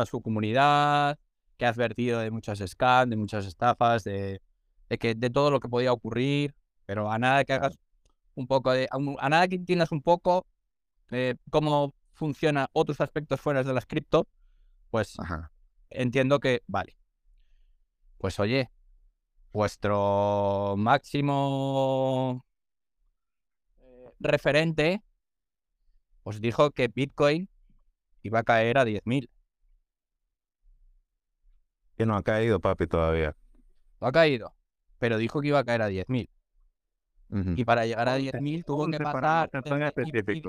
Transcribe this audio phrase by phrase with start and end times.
[0.00, 1.18] a su comunidad,
[1.56, 4.40] que ha advertido de muchas scams, de muchas estafas, de,
[4.98, 6.54] que, de todo lo que podía ocurrir,
[6.86, 7.78] pero a nada que hagas
[8.34, 10.46] un poco de, a, nada que entiendas un poco
[11.10, 14.26] eh, cómo funciona otros aspectos fuera de las cripto,
[14.90, 15.16] pues
[15.90, 16.96] entiendo que, vale,
[18.18, 18.70] pues oye,
[19.52, 22.44] vuestro máximo
[23.80, 25.02] eh, referente
[26.24, 27.48] os dijo que Bitcoin
[28.22, 29.28] iba a caer a 10.000.
[31.96, 33.36] Que no ha caído, papi, todavía.
[34.00, 34.54] No ha caído,
[34.98, 36.28] pero dijo que iba a caer a 10.000.
[37.56, 39.50] Y para llegar a 10.000 tuvo que pasar.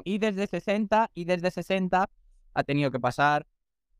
[0.03, 2.09] Y, desde 60, y desde 60
[2.53, 3.47] ha tenido que pasar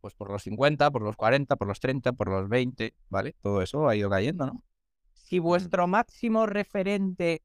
[0.02, 3.35] pues por los 50, por los 40, por los 30, por los 20, ¿vale?
[3.41, 4.63] Todo eso ha ido cayendo, ¿no?
[5.13, 7.41] Si vuestro máximo referente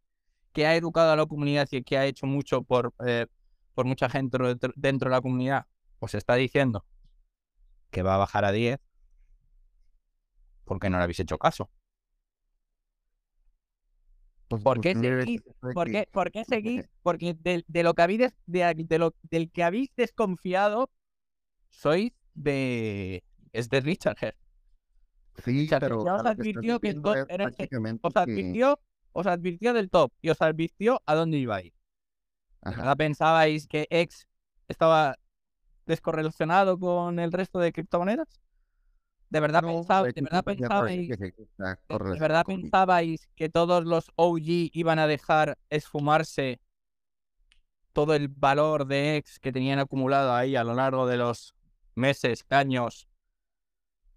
[0.52, 3.26] que ha educado a la comunidad y que ha hecho mucho por, eh,
[3.74, 4.36] por mucha gente
[4.76, 5.66] dentro de la comunidad,
[6.00, 6.84] os está diciendo
[7.90, 8.78] que va a bajar a 10,
[10.70, 11.68] ¿por qué no le habéis hecho caso?
[14.46, 15.42] Pues, ¿Por qué seguís?
[15.74, 16.88] ¿Por qué, ¿Por qué seguís?
[17.02, 20.88] Porque de, lo que habéis de, lo, del que habéis desconfiado
[21.70, 24.36] sois de es de Richard Herr.
[25.44, 26.96] Sí, pero os advirtió que,
[28.02, 28.80] os advirtió,
[29.10, 31.74] os advirtió del top y os advirtió a dónde ibais.
[32.62, 34.28] ¿Verdad pensabais que X
[34.68, 35.16] estaba
[35.86, 38.40] descorrelacionado con el resto de criptomonedas?
[39.30, 45.06] ¿De verdad, pensabais, ¿de verdad pensabais, de, verdad pensabais que todos los OG iban a
[45.06, 46.60] dejar esfumarse
[47.92, 51.54] todo el valor de X que tenían acumulado ahí a lo largo de los
[51.94, 53.08] meses, años,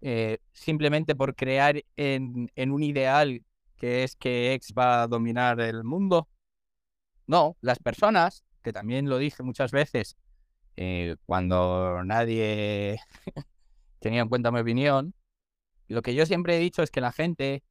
[0.00, 3.44] eh, simplemente por crear en, en, un ideal
[3.76, 6.28] que es que X va a dominar el mundo?
[7.28, 10.16] No, las personas, que también lo dije muchas veces,
[10.76, 12.98] eh, cuando nadie
[14.04, 15.14] tenía en cuenta mi opinión,
[15.88, 17.64] lo que yo siempre he dicho es que la gente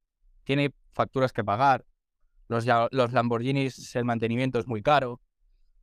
[0.44, 1.86] tiene facturas que pagar.
[2.48, 5.22] Los, Lamborghinis, el mantenimiento es muy caro.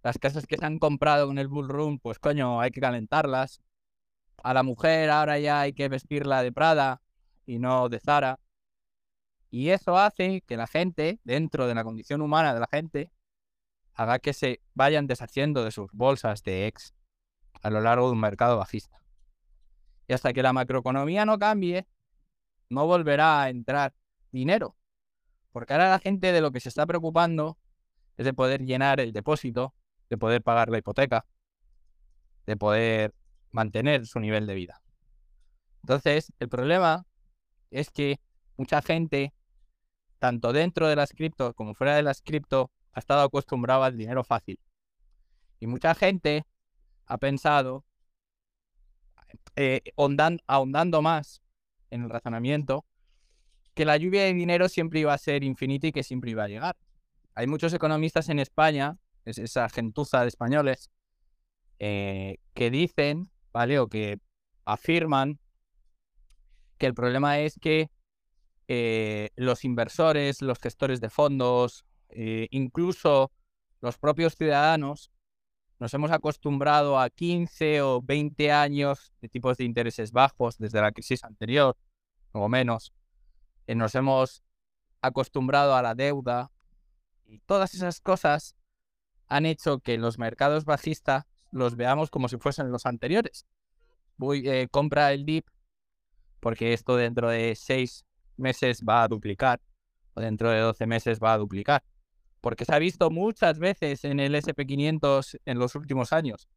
[0.02, 3.62] Las casas que se han comprado con el Bull Run, pues coño, hay que calentarlas.
[4.42, 7.00] A la mujer ahora ya hay que vestirla de Prada
[7.46, 8.40] y no de Zara.
[9.50, 13.12] Y eso hace que la gente, dentro de la condición humana de la gente,
[13.94, 16.92] haga que se vayan deshaciendo de sus bolsas de ex
[17.62, 19.00] a lo largo de un mercado bajista.
[20.10, 21.86] Y hasta que la macroeconomía no cambie,
[22.68, 23.94] no volverá a entrar
[24.32, 24.76] dinero.
[25.52, 27.58] Porque ahora la gente de lo que se está preocupando
[28.16, 29.72] es de poder llenar el depósito,
[30.08, 31.26] de poder pagar la hipoteca,
[32.44, 33.14] de poder
[33.52, 34.82] mantener su nivel de vida.
[35.84, 37.06] Entonces, el problema
[37.70, 38.18] es que
[38.56, 39.32] mucha gente,
[40.18, 44.24] tanto dentro de las cripto como fuera de las cripto, ha estado acostumbrado al dinero
[44.24, 44.58] fácil.
[45.60, 46.46] Y mucha gente
[47.06, 47.84] ha pensado
[49.62, 49.82] eh,
[50.46, 51.42] ahondando más
[51.90, 52.86] en el razonamiento,
[53.74, 56.48] que la lluvia de dinero siempre iba a ser infinita y que siempre iba a
[56.48, 56.78] llegar.
[57.34, 60.90] Hay muchos economistas en España, es esa gentuza de españoles,
[61.78, 63.78] eh, que dicen, ¿vale?
[63.80, 64.18] O que
[64.64, 65.38] afirman
[66.78, 67.90] que el problema es que
[68.66, 71.84] eh, los inversores, los gestores de fondos,
[72.50, 73.30] incluso
[73.82, 75.10] los propios ciudadanos,
[75.80, 80.92] nos hemos acostumbrado a 15 o 20 años de tipos de intereses bajos desde la
[80.92, 81.74] crisis anterior,
[82.32, 82.92] o menos.
[83.66, 84.44] Eh, nos hemos
[85.00, 86.52] acostumbrado a la deuda
[87.24, 88.54] y todas esas cosas
[89.26, 93.46] han hecho que los mercados bajistas los veamos como si fuesen los anteriores.
[94.18, 95.46] Voy, eh, compra el DIP
[96.40, 98.04] porque esto dentro de 6
[98.36, 99.62] meses va a duplicar
[100.12, 101.82] o dentro de 12 meses va a duplicar
[102.40, 106.48] porque se ha visto muchas veces en el SP500 en los últimos años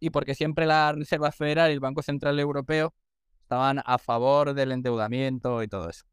[0.00, 2.94] y porque siempre la Reserva Federal y el Banco Central Europeo
[3.40, 6.04] estaban a favor del endeudamiento y todo eso.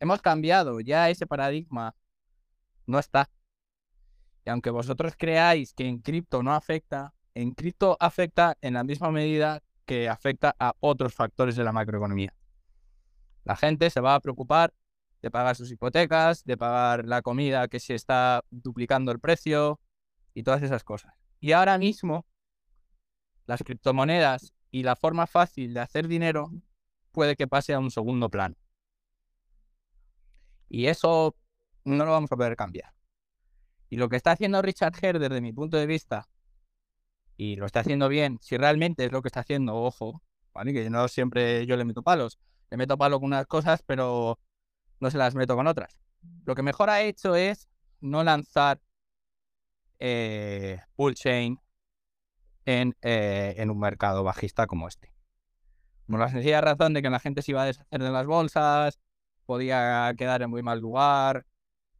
[0.00, 1.94] Hemos cambiado, ya ese paradigma
[2.86, 3.30] no está.
[4.44, 9.10] Y aunque vosotros creáis que en cripto no afecta, en cripto afecta en la misma
[9.10, 12.34] medida que afecta a otros factores de la macroeconomía.
[13.44, 14.72] La gente se va a preocupar
[15.24, 19.80] de pagar sus hipotecas, de pagar la comida que se está duplicando el precio
[20.34, 21.14] y todas esas cosas.
[21.40, 22.26] Y ahora mismo,
[23.46, 26.52] las criptomonedas y la forma fácil de hacer dinero
[27.10, 28.54] puede que pase a un segundo plano.
[30.68, 31.34] Y eso
[31.84, 32.92] no lo vamos a poder cambiar.
[33.88, 36.28] Y lo que está haciendo Richard Herr desde mi punto de vista,
[37.38, 40.20] y lo está haciendo bien, si realmente es lo que está haciendo, ojo,
[40.52, 40.74] ¿vale?
[40.74, 42.38] que no siempre yo le meto palos,
[42.70, 44.38] le meto palo con unas cosas, pero
[45.00, 46.00] no se las meto con otras.
[46.44, 47.68] Lo que mejor ha hecho es
[48.00, 48.80] no lanzar
[49.98, 50.80] eh,
[51.14, 51.58] chain
[52.66, 55.12] en, eh, en un mercado bajista como este.
[56.06, 59.00] Por la sencilla razón de que la gente se iba a deshacer de las bolsas,
[59.46, 61.46] podía quedar en muy mal lugar.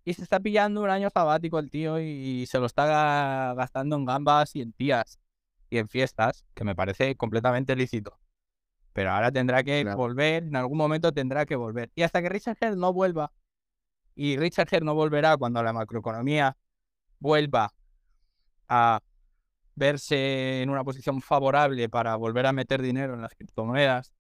[0.04, 4.04] Y se está pillando un año sabático el tío y se lo está gastando en
[4.04, 5.18] gambas y en tías
[5.70, 8.18] y en fiestas, que me parece completamente lícito.
[8.94, 11.90] Pero ahora tendrá que volver, en algún momento tendrá que volver.
[11.96, 13.32] Y hasta que Richard Herr no vuelva,
[14.14, 16.56] y Richard Herr no volverá cuando la macroeconomía
[17.18, 17.74] vuelva
[18.68, 19.00] a
[19.74, 24.12] verse en una posición favorable para volver a meter dinero en las criptomonedas,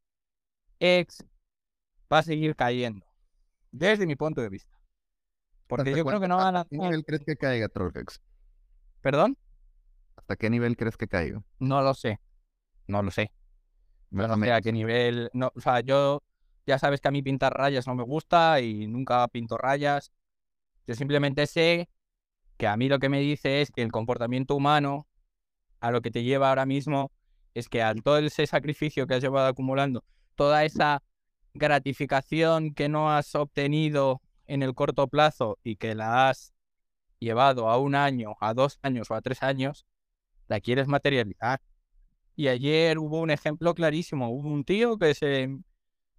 [0.80, 1.24] X
[2.12, 3.06] va a seguir cayendo,
[3.70, 4.76] desde mi punto de vista.
[5.68, 6.64] Porque yo creo que no van a...
[6.64, 8.20] ¿Qué nivel crees que caiga Trollhex?
[9.00, 9.38] ¿Perdón?
[10.16, 11.44] ¿Hasta qué nivel crees que caiga?
[11.60, 12.18] No lo sé.
[12.88, 13.30] No lo sé.
[14.14, 15.30] No sé a qué nivel...
[15.32, 16.22] No, o sea, yo...
[16.66, 20.12] Ya sabes que a mí pintar rayas no me gusta y nunca pinto rayas.
[20.86, 21.90] Yo simplemente sé
[22.56, 25.06] que a mí lo que me dice es que el comportamiento humano
[25.80, 27.12] a lo que te lleva ahora mismo
[27.52, 30.04] es que al todo ese sacrificio que has llevado acumulando,
[30.36, 31.02] toda esa
[31.52, 36.54] gratificación que no has obtenido en el corto plazo y que la has
[37.18, 39.86] llevado a un año, a dos años o a tres años,
[40.48, 41.60] la quieres materializar.
[42.36, 44.30] Y ayer hubo un ejemplo clarísimo.
[44.30, 45.56] Hubo un tío que se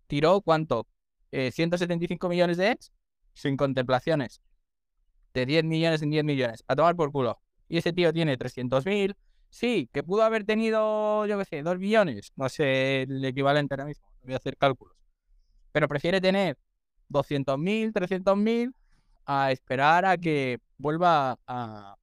[0.08, 0.88] tiró, ¿cuánto?
[1.32, 2.92] 175 eh, millones de ex
[3.34, 4.42] sin contemplaciones.
[5.34, 6.64] De 10 millones en 10 millones.
[6.68, 7.40] A tomar por culo.
[7.68, 9.16] Y ese tío tiene 300.000.
[9.50, 12.32] Sí, que pudo haber tenido, yo qué sé, 2 millones.
[12.36, 14.08] No sé el equivalente ahora mismo.
[14.24, 14.96] Voy a hacer cálculos.
[15.72, 16.58] Pero prefiere tener
[17.10, 18.74] 200.000, 300.000
[19.26, 21.96] a esperar a que vuelva a,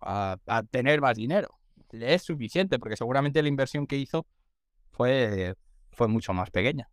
[0.00, 1.48] a, tener más dinero.
[1.94, 4.26] Le es suficiente porque seguramente la inversión que hizo
[4.90, 5.54] fue,
[5.92, 6.88] fue mucho más pequeña.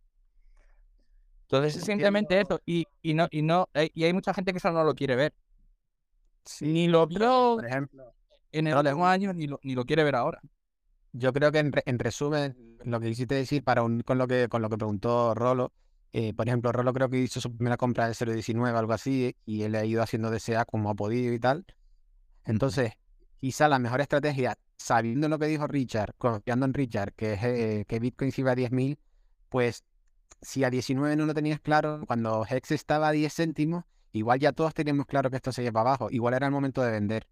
[1.42, 2.60] Entonces es simplemente eso.
[2.64, 5.16] Y, y, no, y, no, eh, y hay mucha gente que eso no lo quiere
[5.16, 5.34] ver.
[6.60, 8.14] ni lo vio por ejemplo,
[8.52, 10.40] en el último año ni lo, ni lo quiere ver ahora.
[11.12, 14.62] Yo creo que en, resumen, lo que quisiste decir para un, con, lo que, con
[14.62, 15.72] lo que preguntó Rolo,
[16.14, 19.62] eh, por ejemplo, Rolo creo que hizo su primera compra de 0.19, algo así, y
[19.62, 21.66] él ha ido haciendo DCA como ha podido y tal.
[22.46, 22.92] Entonces,
[23.42, 27.84] quizá la mejor estrategia, sabiendo lo que dijo Richard, confiando en Richard, que, es, eh,
[27.88, 28.96] que Bitcoin se iba a 10.000,
[29.48, 29.82] pues
[30.40, 34.52] si a 19 no lo tenías claro, cuando Hex estaba a 10 céntimos, igual ya
[34.52, 36.06] todos teníamos claro que esto se lleva abajo.
[36.12, 37.26] Igual era el momento de vender.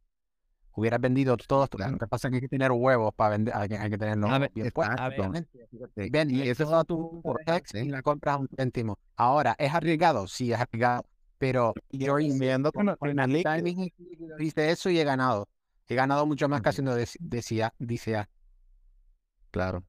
[0.72, 1.68] Hubieras vendido todos.
[1.78, 3.54] Lo que pasa es que hay que tener huevos para vender.
[3.54, 4.26] Hay que, hay que tenerlo.
[4.30, 4.88] A ver, después,
[5.94, 8.98] Ven, y eso es tu por Hex y la compras a un céntimo.
[9.14, 10.26] Ahora, ¿es arriesgado?
[10.26, 11.04] Sí, es arriesgado.
[11.38, 12.96] Pero yo viendo con
[14.38, 15.48] Dice eso y he ganado.
[15.90, 18.28] He ganado mucho más que haciendo decía, dice
[19.50, 19.84] Claro.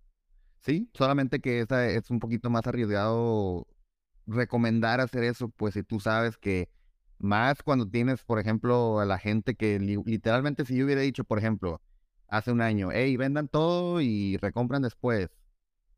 [0.60, 3.68] Sí, solamente que esa es un poquito más arriesgado
[4.26, 6.70] recomendar hacer eso, pues si tú sabes que
[7.20, 11.38] más cuando tienes, por ejemplo, a la gente que literalmente si yo hubiera dicho, por
[11.38, 11.80] ejemplo,
[12.28, 15.30] hace un año, hey, vendan todo y recompran después.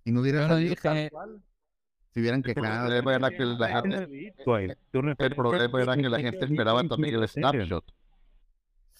[0.03, 1.11] Y no hubiera dije...
[2.13, 2.93] si hubieran quejado.
[2.93, 4.35] El problema era que la gente,
[5.17, 7.85] el problema era que la gente esperaba también el snapshot.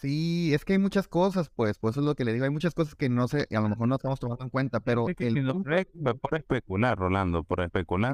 [0.03, 2.51] Sí, es que hay muchas cosas, pues, pues eso es lo que le digo, hay
[2.51, 5.05] muchas cosas que no sé, a lo mejor no estamos tomando en cuenta, pero...
[5.05, 8.13] por especular, Rolando, por especular.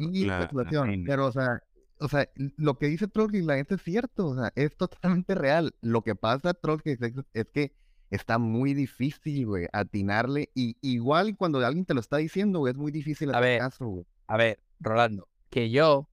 [1.04, 1.64] pero o sea,
[2.00, 5.74] o sea, lo que dice Trolley, la gente es cierto, o sea, es totalmente real.
[5.82, 6.96] Lo que pasa, Trolley,
[7.34, 7.74] es, que
[8.12, 12.78] está muy difícil, güey, atinarle, y igual cuando alguien te lo está diciendo, güey, es
[12.78, 14.06] muy difícil a ver, caso, güey.
[14.28, 16.08] A ver, Rolando, que yo,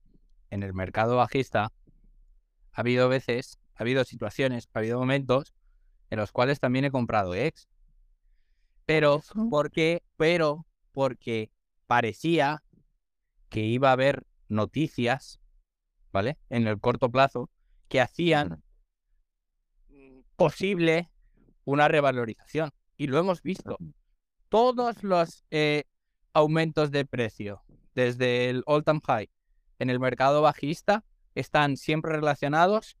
[0.49, 1.71] en el mercado bajista,
[2.73, 5.53] ha habido veces, ha habido situaciones, ha habido momentos
[6.09, 7.67] en los cuales también he comprado ex.
[8.85, 10.03] Pero, ¿por qué?
[10.15, 11.51] Pero, porque
[11.87, 12.63] parecía
[13.49, 15.39] que iba a haber noticias,
[16.11, 16.37] ¿vale?
[16.49, 17.49] En el corto plazo,
[17.89, 18.63] que hacían
[20.35, 21.09] posible
[21.65, 22.71] una revalorización.
[22.95, 23.77] Y lo hemos visto.
[24.49, 25.83] Todos los eh,
[26.33, 29.29] aumentos de precio, desde el all-time high
[29.79, 31.03] en el mercado bajista,
[31.35, 32.97] están siempre relacionados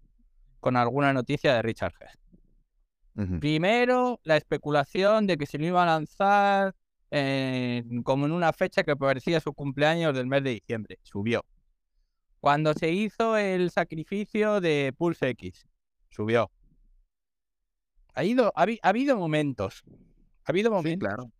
[0.59, 2.19] con alguna noticia de Richard Hess.
[3.39, 6.75] Primero, la especulación de que se lo iba a lanzar
[8.03, 10.99] como en una fecha que parecía su cumpleaños del mes de diciembre.
[11.03, 11.43] Subió.
[12.39, 15.67] Cuando se hizo el sacrificio de Pulse X,
[16.09, 16.51] subió.
[18.13, 19.83] Ha, ido, ha, habido momentos.
[20.45, 21.07] Ha habido momentos.
[21.07, 21.31] claro.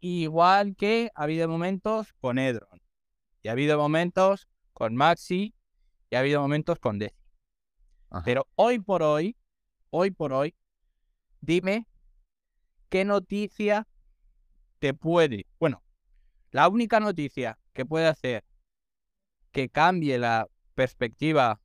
[0.00, 2.80] Igual que ha habido momentos con Edron.
[3.42, 5.54] Y ha habido momentos con Maxi.
[6.10, 7.14] Y ha habido momentos con Deci.
[8.24, 9.36] Pero hoy por hoy,
[9.90, 10.54] hoy por hoy,
[11.42, 11.86] dime
[12.88, 13.86] qué noticia
[14.78, 15.82] te puede, bueno,
[16.50, 18.44] la única noticia que puede hacer
[19.50, 21.60] que cambie la perspectiva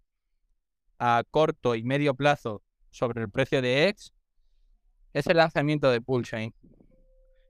[0.99, 4.13] a corto y medio plazo sobre el precio de X
[5.13, 6.53] es el lanzamiento de Pulschain.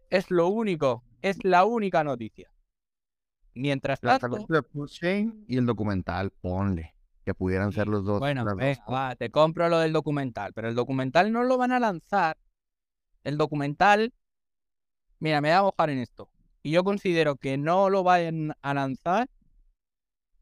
[0.10, 2.50] Es lo único, es la única noticia.
[3.54, 4.46] Mientras tanto...
[5.48, 6.97] y el documental, ponle.
[7.28, 8.20] Que pudieran ser los dos.
[8.20, 12.38] Bueno, venga, te compro lo del documental, pero el documental no lo van a lanzar.
[13.26, 14.14] El documental,
[15.20, 16.30] mira, me voy a mojar en esto.
[16.64, 19.30] Y yo considero que no lo vayan a lanzar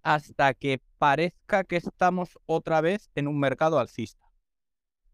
[0.04, 4.24] hasta que parezca que estamos otra vez en un mercado alcista.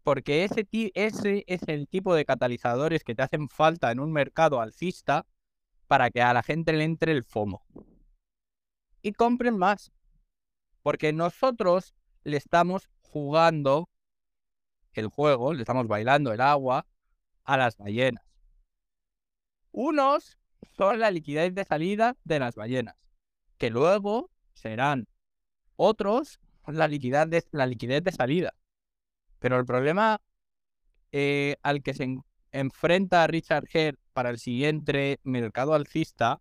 [0.02, 4.60] Porque ese, ese es el tipo de catalizadores que te hacen falta en un mercado
[4.60, 5.24] alcista
[5.86, 7.64] para que a la gente le entre el FOMO.
[9.00, 9.90] Y compren más.
[10.82, 13.88] Porque nosotros le estamos jugando
[14.92, 16.86] el juego, le estamos bailando el agua
[17.44, 18.24] a las ballenas.
[19.70, 20.38] Unos
[20.76, 22.96] son la liquidez de salida de las ballenas,
[23.58, 25.08] que luego serán
[25.76, 28.54] otros la liquidez de, la liquidez de salida.
[29.38, 30.20] Pero el problema
[31.10, 32.16] eh, al que se
[32.52, 36.40] enfrenta Richard Herr para el siguiente mercado alcista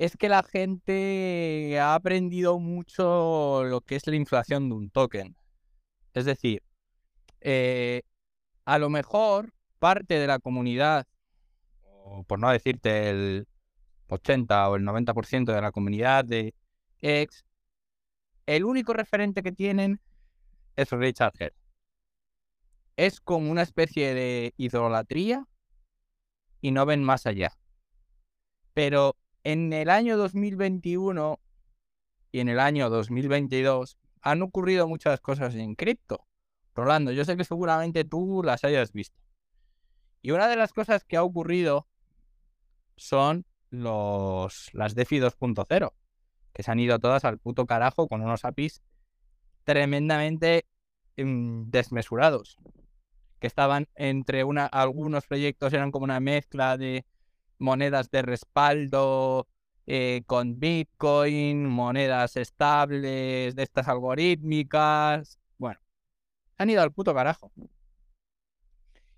[0.00, 5.36] es que la gente ha aprendido mucho lo que es la inflación de un token.
[6.14, 6.62] Es decir,
[7.42, 8.00] eh,
[8.64, 11.06] a lo mejor parte de la comunidad,
[11.82, 13.46] o por no decirte el
[14.08, 16.54] 80 o el 90% de la comunidad de
[17.02, 17.44] X,
[18.46, 20.00] el único referente que tienen
[20.76, 21.52] es Richard Herr.
[22.96, 25.46] Es como una especie de idolatría
[26.62, 27.52] y no ven más allá.
[28.72, 29.14] Pero
[29.44, 31.40] en el año 2021
[32.32, 36.26] y en el año 2022 han ocurrido muchas cosas en cripto.
[36.74, 39.18] Rolando, yo sé que seguramente tú las hayas visto.
[40.22, 41.86] Y una de las cosas que ha ocurrido
[42.96, 45.92] son los, las DeFi 2.0,
[46.52, 48.82] que se han ido todas al puto carajo con unos APIs
[49.64, 50.66] tremendamente
[51.16, 52.56] mm, desmesurados.
[53.38, 57.06] Que estaban entre una, algunos proyectos eran como una mezcla de
[57.60, 59.46] monedas de respaldo
[59.86, 65.38] eh, con Bitcoin, monedas estables, de estas algorítmicas.
[65.58, 65.80] Bueno,
[66.56, 67.52] se han ido al puto carajo.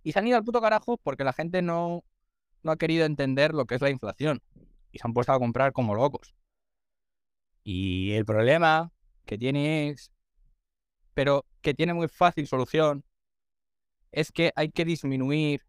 [0.02, 2.04] Y se han ido al puto carajo porque la gente no,
[2.62, 4.42] no ha querido entender lo que es la inflación.
[4.90, 6.34] Y se han puesto a comprar como locos.
[7.64, 8.92] Y el problema
[9.24, 10.12] que tiene es,
[11.14, 13.04] pero que tiene muy fácil solución,
[14.10, 15.64] es que hay que disminuir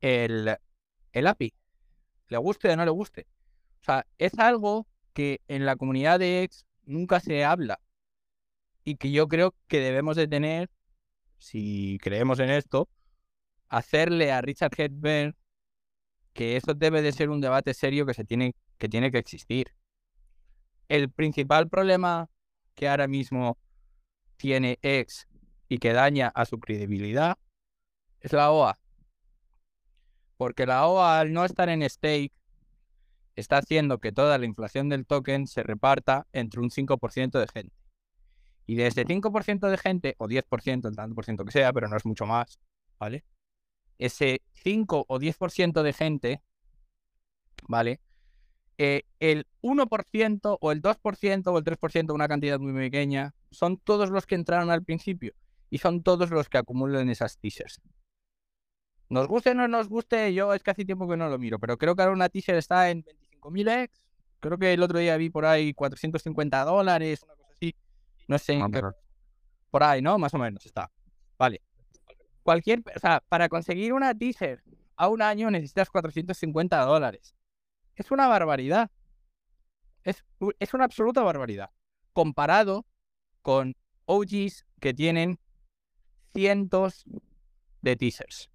[0.00, 0.56] el,
[1.12, 1.54] el API,
[2.28, 3.26] le guste o no le guste.
[3.80, 7.80] O sea, es algo que en la comunidad de X nunca se habla
[8.84, 10.70] y que yo creo que debemos de tener,
[11.38, 12.88] si creemos en esto,
[13.68, 15.34] hacerle a Richard Hedberg
[16.32, 19.74] que eso debe de ser un debate serio que se tiene que tiene que existir.
[20.88, 22.28] El principal problema
[22.74, 23.58] que ahora mismo
[24.36, 25.26] tiene X
[25.68, 27.38] y que daña a su credibilidad
[28.20, 28.78] es la OA.
[30.36, 32.32] Porque la OA, al no estar en stake,
[33.36, 37.76] está haciendo que toda la inflación del token se reparta entre un 5% de gente.
[38.66, 41.88] Y de ese 5% de gente, o 10%, el tanto por ciento que sea, pero
[41.88, 42.58] no es mucho más,
[42.98, 43.24] ¿vale?
[43.98, 46.42] Ese 5 o 10% de gente,
[47.68, 48.00] ¿vale?
[48.78, 54.10] Eh, el 1% o el 2% o el 3%, una cantidad muy pequeña, son todos
[54.10, 55.34] los que entraron al principio
[55.70, 57.80] y son todos los que acumulan esas teasers.
[59.08, 61.58] Nos guste o no nos guste, yo es que hace tiempo que no lo miro,
[61.58, 64.02] pero creo que ahora una teaser está en 25.000 X.
[64.40, 67.74] Creo que el otro día vi por ahí 450 dólares, una cosa así.
[68.26, 68.60] No sé.
[68.60, 68.92] Ah,
[69.70, 70.18] por ahí, ¿no?
[70.18, 70.90] Más o menos está.
[71.38, 71.62] Vale.
[72.42, 74.62] Cualquier, o sea, para conseguir una teaser
[74.96, 77.34] a un año necesitas 450 dólares.
[77.94, 78.90] Es una barbaridad.
[80.02, 80.24] Es,
[80.58, 81.70] es una absoluta barbaridad.
[82.12, 82.86] Comparado
[83.42, 85.38] con OGs que tienen
[86.32, 87.04] cientos
[87.82, 88.50] de teasers.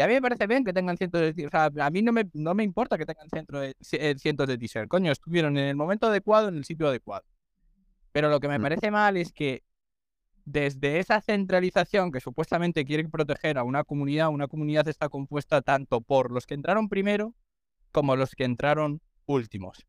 [0.00, 2.10] Y a mí me parece bien que tengan cientos de O sea, a mí no
[2.10, 4.88] me, no me importa que tengan de, eh, cientos de teasers.
[4.88, 7.26] Coño, estuvieron en el momento adecuado, en el sitio adecuado.
[8.10, 9.62] Pero lo que me parece mal es que
[10.46, 16.00] desde esa centralización que supuestamente quiere proteger a una comunidad, una comunidad está compuesta tanto
[16.00, 17.34] por los que entraron primero
[17.92, 19.86] como los que entraron últimos.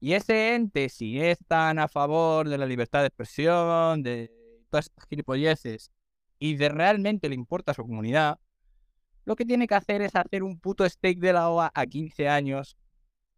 [0.00, 4.30] Y ese ente, si es tan a favor de la libertad de expresión, de
[4.70, 5.92] todas estas gilipolleces,
[6.38, 8.38] y de realmente le importa a su comunidad,
[9.24, 12.28] lo que tiene que hacer es hacer un puto stake de la OA a 15
[12.28, 12.76] años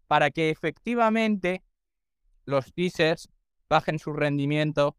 [0.06, 1.62] para que efectivamente
[2.44, 3.28] los teasers
[3.68, 4.96] bajen su rendimiento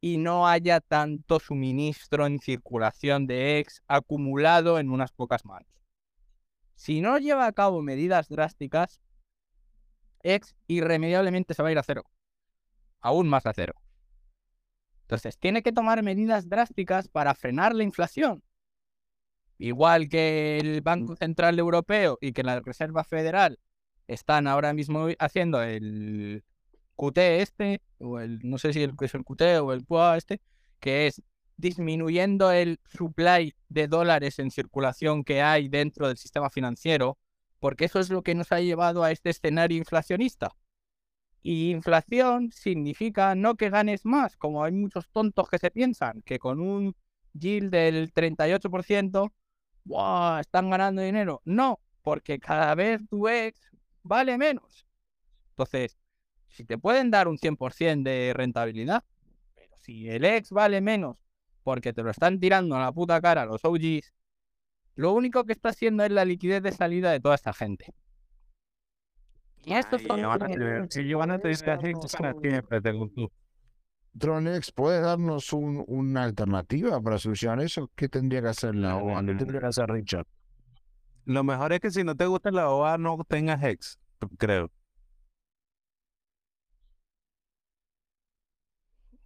[0.00, 5.68] y no haya tanto suministro en circulación de ex acumulado en unas pocas manos.
[6.74, 9.02] Si no lleva a cabo medidas drásticas,
[10.22, 12.04] ex irremediablemente se va a ir a cero.
[13.00, 13.74] Aún más a cero.
[15.02, 18.42] Entonces, tiene que tomar medidas drásticas para frenar la inflación.
[19.60, 23.58] Igual que el Banco Central Europeo y que la Reserva Federal
[24.08, 26.42] están ahora mismo haciendo el
[26.96, 30.40] QT este, o el, no sé si el, es el QT o el PUA este,
[30.80, 31.22] que es
[31.58, 37.18] disminuyendo el supply de dólares en circulación que hay dentro del sistema financiero,
[37.58, 40.56] porque eso es lo que nos ha llevado a este escenario inflacionista.
[41.42, 46.38] Y inflación significa no que ganes más, como hay muchos tontos que se piensan, que
[46.38, 46.96] con un
[47.34, 49.30] yield del 38%,
[50.40, 51.42] están ganando dinero.
[51.44, 53.70] No, porque cada vez tu ex
[54.02, 54.86] vale menos.
[55.50, 55.98] Entonces,
[56.48, 59.04] si te pueden dar un 100% de rentabilidad,
[59.54, 61.16] pero si el ex vale menos
[61.62, 64.12] porque te lo están tirando a la puta cara los OGs,
[64.94, 67.94] lo único que está haciendo es la liquidez de salida de toda esta gente.
[69.64, 70.02] Y esto es
[74.18, 77.90] Tronex, ¿puedes darnos una alternativa para solucionar eso?
[77.94, 79.20] ¿Qué tendría que hacer la OA?
[79.20, 80.26] ¿Qué tendría que hacer Richard?
[81.24, 83.98] Lo mejor es que si no te gusta la OA, no tengas Hex,
[84.36, 84.70] creo.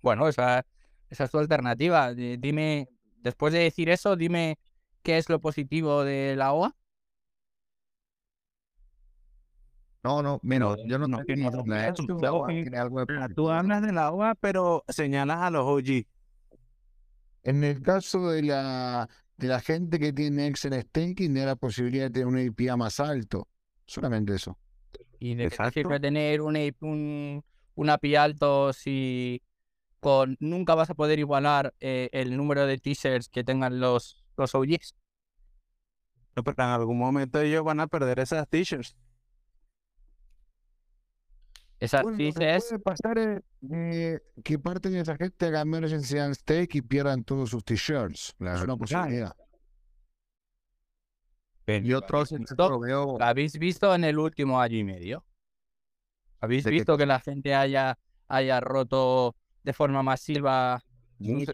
[0.02, 0.66] Bueno, esa,
[1.08, 2.12] esa es tu alternativa.
[2.12, 2.88] Dime,
[3.22, 4.58] después de decir eso, dime
[5.02, 6.74] qué es lo positivo de la OA.
[10.04, 11.94] No, no, menos, yo no, no, no,
[13.34, 16.04] Tú hablas de la OA, pero señalas a los OG.
[17.42, 19.08] En el caso de la,
[19.38, 23.00] de la gente que tiene Excel staking, de la posibilidad de tener un API más
[23.00, 23.49] alto.
[23.87, 24.58] Solamente eso.
[25.18, 27.42] ¿Y de qué sirve tener un, un,
[27.75, 29.40] un API alto si
[30.00, 34.54] con nunca vas a poder igualar eh, el número de teasers que tengan los, los
[34.54, 34.94] OGs?
[36.37, 38.94] No, pero en algún momento ellos van a perder esas teasers.
[41.84, 42.64] Esas bueno, teasers.
[42.68, 47.50] Puede pasar eh, que parte de esa gente haga menos en stake y pierdan todos
[47.50, 48.34] sus t-shirts.
[48.38, 49.36] Es una posibilidad.
[51.66, 55.24] y otros lo habéis visto en el último año y medio?
[56.40, 60.82] ¿Habéis visto que la gente haya, haya roto de forma masiva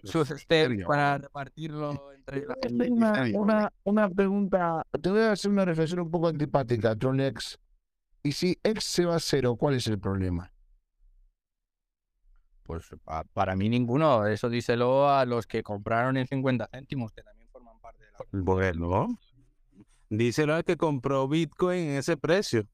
[0.05, 2.90] sus steps para repartirlo entre la gente?
[3.33, 7.59] Una, una, pregunta, te voy a hacer una reflexión un poco antipática, Tronex.
[8.22, 10.52] Y si X se va a cero, ¿cuál es el problema?
[12.64, 12.88] Pues
[13.33, 14.26] para mí ninguno.
[14.26, 18.18] Eso díselo a los que compraron en 50 céntimos, que también forman parte de la...
[18.30, 19.18] Bueno,
[20.11, 22.66] díselo al que compró Bitcoin en ese precio.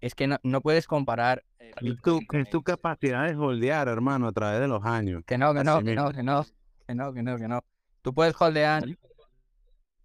[0.00, 1.44] Es que no, no puedes comparar...
[1.60, 5.22] Eh, es tu capacidad de holdear, hermano, a través de los años.
[5.26, 6.44] Que no, que no, que no, que no,
[6.86, 7.64] que no, que no, que no.
[8.00, 8.84] Tú puedes holdear...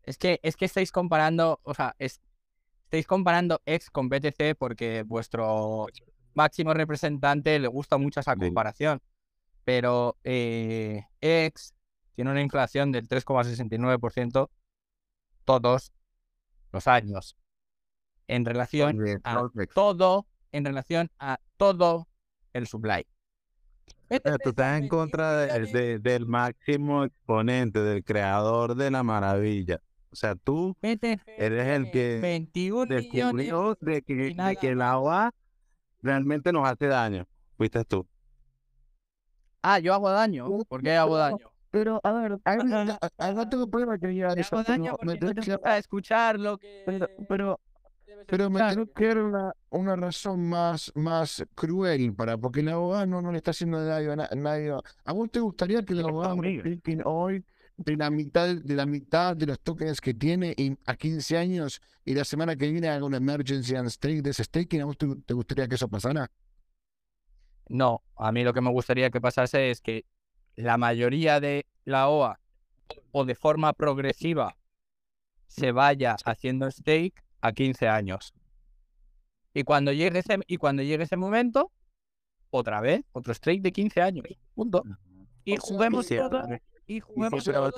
[0.04, 2.22] Es que, es que estáis comparando, o sea, es,
[2.88, 5.88] estáis comparando X con BTC porque vuestro
[6.34, 9.02] máximo representante le gusta mucho esa comparación.
[9.66, 11.74] Pero eh, X
[12.16, 14.50] tiene una inflación del 3,69%
[15.44, 15.92] todos
[16.72, 17.36] los años.
[18.28, 22.08] En relación a todo, en relación a todo
[22.54, 23.06] el supply.
[24.10, 29.82] tú estás en contra del máximo exponente, del creador de la maravilla.
[30.12, 35.34] O sea, tú eres el que 21 descubrió de que, de que el agua
[36.02, 37.28] realmente nos hace daño.
[37.58, 38.08] Fuiste tú.
[39.62, 40.48] Ah, yo hago daño.
[40.68, 41.52] ¿Por qué hago daño?
[41.72, 42.40] Pero, a ver,
[43.36, 46.84] no tengo problema que yo hago daño porque no te gusta escuchar lo que...
[46.86, 47.60] Pero, pero,
[48.26, 53.06] pero me tengo que dar una, una, razón más, más cruel para, porque el abogado
[53.06, 54.74] no, no le está haciendo daño a nadie.
[55.04, 56.38] ¿A vos te gustaría que el abogado
[57.04, 57.44] hoy
[57.78, 62.16] de la mitad de la mitad de los tokens que tiene a 15 años y
[62.16, 65.34] la semana que viene haga una emergency and stake de ese staking, ¿a te, te
[65.34, 66.30] gustaría que eso pasara?
[67.70, 70.06] No, a mí lo que me gustaría que pasase es que
[70.56, 72.40] la mayoría de la OA
[73.12, 74.58] o de forma progresiva
[75.48, 78.34] se vaya haciendo stake a 15 años.
[79.54, 81.72] Y cuando llegue ese, y cuando llegue ese momento,
[82.50, 84.26] otra vez, otro stake de 15 años.
[84.54, 84.84] Punto.
[85.44, 86.08] Y juguemos
[86.88, 87.74] y juguemos, todos,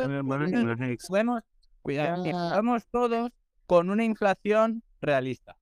[1.81, 3.31] cuidado, todos
[3.65, 5.57] con una inflación realista.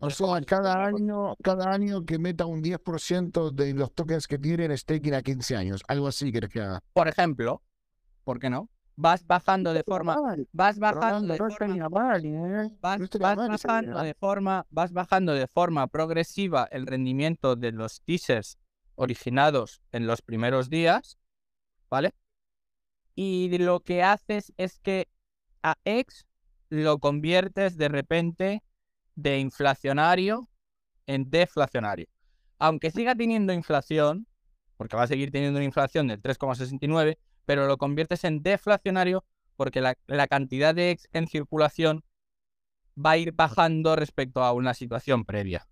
[0.00, 4.76] O sea, cada año, cada año que meta un 10% de los tokens que tienen
[4.76, 5.82] staking a 15 años.
[5.88, 6.82] Algo así quieres que haga.
[6.92, 7.62] Por ejemplo,
[8.22, 8.68] ¿por qué no?
[8.94, 10.16] Vas bajando de forma,
[10.52, 11.88] vas bajando de forma,
[12.80, 18.58] vas, bajando de forma, vas bajando de forma progresiva el rendimiento de los teasers
[18.96, 21.16] originados en los primeros días,
[21.88, 22.12] ¿vale?
[23.20, 25.08] Y lo que haces es que
[25.64, 26.24] a X
[26.68, 28.62] lo conviertes de repente
[29.16, 30.48] de inflacionario
[31.08, 32.06] en deflacionario.
[32.60, 34.28] Aunque siga teniendo inflación,
[34.76, 39.24] porque va a seguir teniendo una inflación del 3,69, pero lo conviertes en deflacionario
[39.56, 42.04] porque la, cantidad de ex en circulación
[42.96, 45.66] va a ir bajando respecto a una situación previa.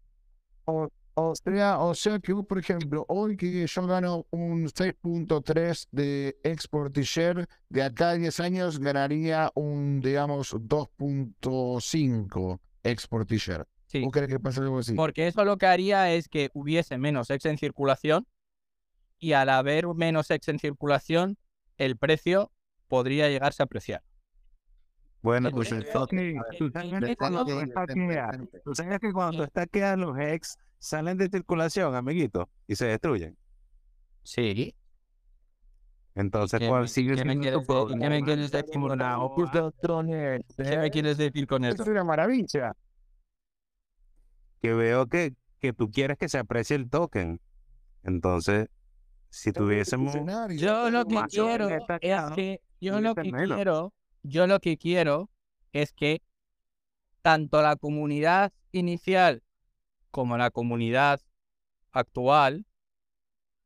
[1.19, 6.95] O, sea, o sea que por ejemplo, hoy que yo gano un 6.3 de export
[6.95, 13.67] share, de acá a 10 años ganaría un, digamos, 2.5 export share.
[13.87, 14.07] Sí.
[14.13, 14.93] crees que pasa algo así?
[14.93, 18.27] Porque eso lo que haría es que hubiese menos ex en circulación
[19.19, 21.39] y al haber menos ex en circulación,
[21.79, 22.53] el precio
[22.89, 24.03] podría llegarse a apreciar.
[25.23, 27.17] Bueno, pues entonces, tú sabes
[29.01, 33.37] que cuando está quedando los ex salen de circulación, amiguito, y se destruyen.
[34.23, 34.75] Sí.
[36.15, 39.35] Entonces, ¿cuál sigue siendo tu ¿Qué me quieres decir con eso?
[40.57, 41.83] ¿Qué me quieres decir con eso?
[41.83, 42.75] Es una maravilla.
[44.63, 47.39] Que veo que, que tú quieres que se aprecie el token.
[48.03, 48.69] Entonces,
[49.29, 50.15] si tuviésemos...
[50.57, 51.85] Yo lo que quiero es
[52.35, 52.61] que...
[52.81, 53.93] Yo lo que quiero...
[54.23, 55.31] Yo lo que quiero
[55.73, 56.23] es que
[57.23, 59.43] tanto la comunidad inicial
[60.17, 61.21] como la comunidad
[61.93, 62.65] actual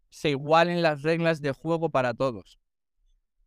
[0.09, 2.59] se igualen las reglas de juego para todos.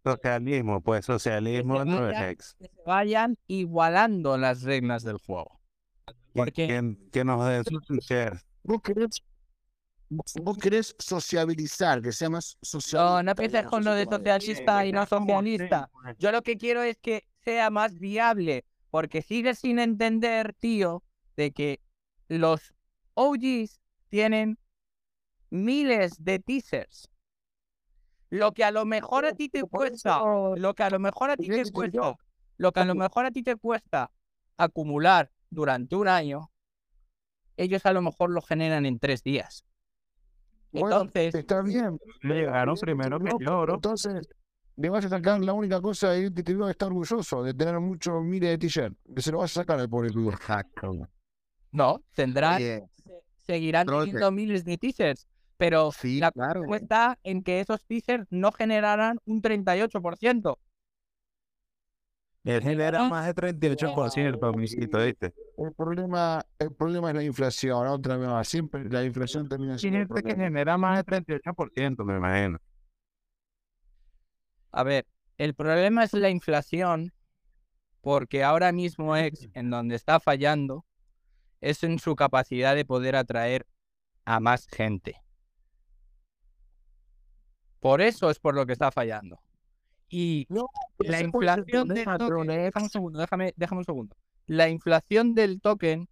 [0.05, 2.55] Socialismo, pues socialismo no es ex.
[2.55, 5.59] Que se vayan igualando las reglas del juego.
[6.33, 6.65] Porque...
[7.11, 8.31] ¿Quién, nos dé
[8.63, 9.21] ¿Vos querés,
[10.09, 13.03] vos querés sociabilizar, que sea más socialista?
[13.03, 15.89] No, no empieces con lo de socialista y no socialista.
[16.19, 21.03] Yo lo que quiero es que sea más viable, porque sigues sin entender, tío,
[21.35, 21.81] de que
[22.29, 22.72] los
[23.15, 24.57] OGs tienen
[25.49, 27.09] miles de teasers.
[28.29, 30.19] Lo que a lo mejor a ti te cuesta,
[30.55, 32.15] lo que a lo mejor a ti te cuesta,
[32.57, 34.11] lo que a lo mejor a ti te cuesta
[34.57, 36.51] acumular durante un año,
[37.57, 39.63] ellos a lo mejor lo generan en tres días.
[40.71, 41.99] Entonces, está bien.
[42.21, 44.27] Le llegaron primero que yo, Entonces,
[44.75, 47.79] le vas a sacar la única cosa es que te digo estar orgulloso de tener
[47.79, 48.97] muchos miles de t-shirts.
[49.15, 50.31] Que se lo vas a sacar al pobre tuyo.
[50.31, 51.07] Exacto.
[51.71, 52.61] No, tendrán,
[53.43, 55.27] seguirán teniendo miles de teasers,
[55.57, 56.63] pero sí, la claro.
[56.75, 60.57] está en que esos teasers no generarán un 38%.
[62.43, 65.33] Él genera más de 38%, misito, ¿viste?
[65.57, 70.13] El problema, el problema es la inflación, otra vez Siempre la inflación termina siendo.
[70.15, 72.59] que genera más de 38%, me imagino.
[74.71, 75.05] A ver,
[75.37, 77.13] el problema es la inflación,
[78.01, 80.83] porque ahora mismo es en donde está fallando
[81.63, 83.65] es en su capacidad de poder atraer
[84.25, 85.23] a más gente.
[87.79, 89.39] Por eso es por lo que está fallando.
[90.09, 90.45] Y
[90.99, 94.15] la inflación del token, déjame un segundo, déjame, un segundo.
[94.45, 96.07] La inflación del token,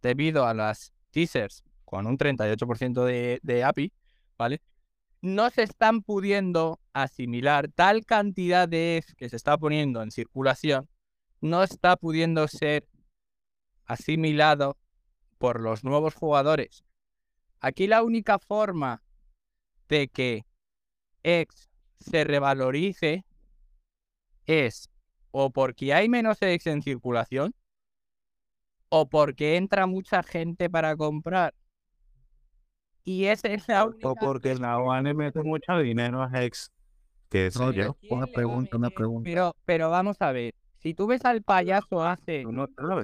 [0.00, 3.92] debido a las teasers con un 38% de, de API,
[4.38, 4.62] ¿vale?
[5.20, 10.88] No se están pudiendo asimilar tal cantidad de ETH que se está poniendo en circulación,
[11.40, 12.86] no está pudiendo ser
[13.86, 14.76] asimilado
[15.38, 16.84] por los nuevos jugadores.
[17.60, 19.02] Aquí la única forma
[19.88, 20.46] de que
[21.22, 23.24] X se revalorice
[24.46, 24.90] es
[25.30, 27.54] o porque hay menos X en circulación
[28.88, 31.54] o porque entra mucha gente para comprar.
[33.04, 34.08] Y ese es la única...
[34.08, 36.70] O porque la OAN mete mucho dinero a X.
[37.30, 39.24] Que es Una pregunta, una pregunta.
[39.24, 40.54] Pero, pero vamos a ver.
[40.82, 42.44] Si tú ves al payaso hace,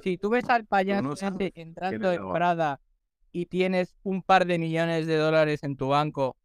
[0.03, 2.81] si tú ves al payaso hace entrando en Prada
[3.31, 6.37] y tienes un par de millones de dólares en tu banco,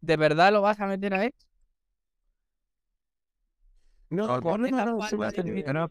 [0.00, 1.34] ¿de verdad lo vas a meter a él?
[4.08, 5.88] No, no, no,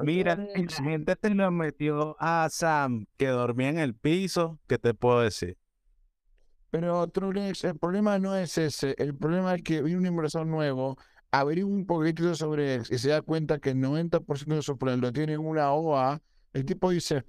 [0.00, 4.94] Mira, la gente te lo metió a Sam que dormía en el piso, ¿qué te
[4.94, 5.56] puedo decir?
[6.70, 10.96] Pero Trulex, el problema no es ese, el problema es que viene un inversor nuevo
[11.40, 15.12] averigua un poquito sobre él y se da cuenta que el 90% de su lo
[15.12, 16.20] tiene una OA,
[16.52, 17.22] el tipo dice,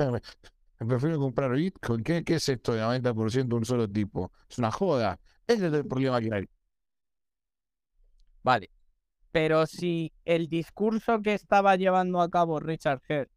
[0.78, 2.04] prefiero comprar Bitcoin.
[2.04, 4.32] ¿Qué, ¿Qué es esto de 90% de un solo tipo?
[4.50, 5.20] Es una joda.
[5.46, 6.50] Ese es el problema que hay.
[8.44, 8.70] Vale.
[9.32, 13.30] Pero si el discurso que estaba llevando a cabo Richard Herr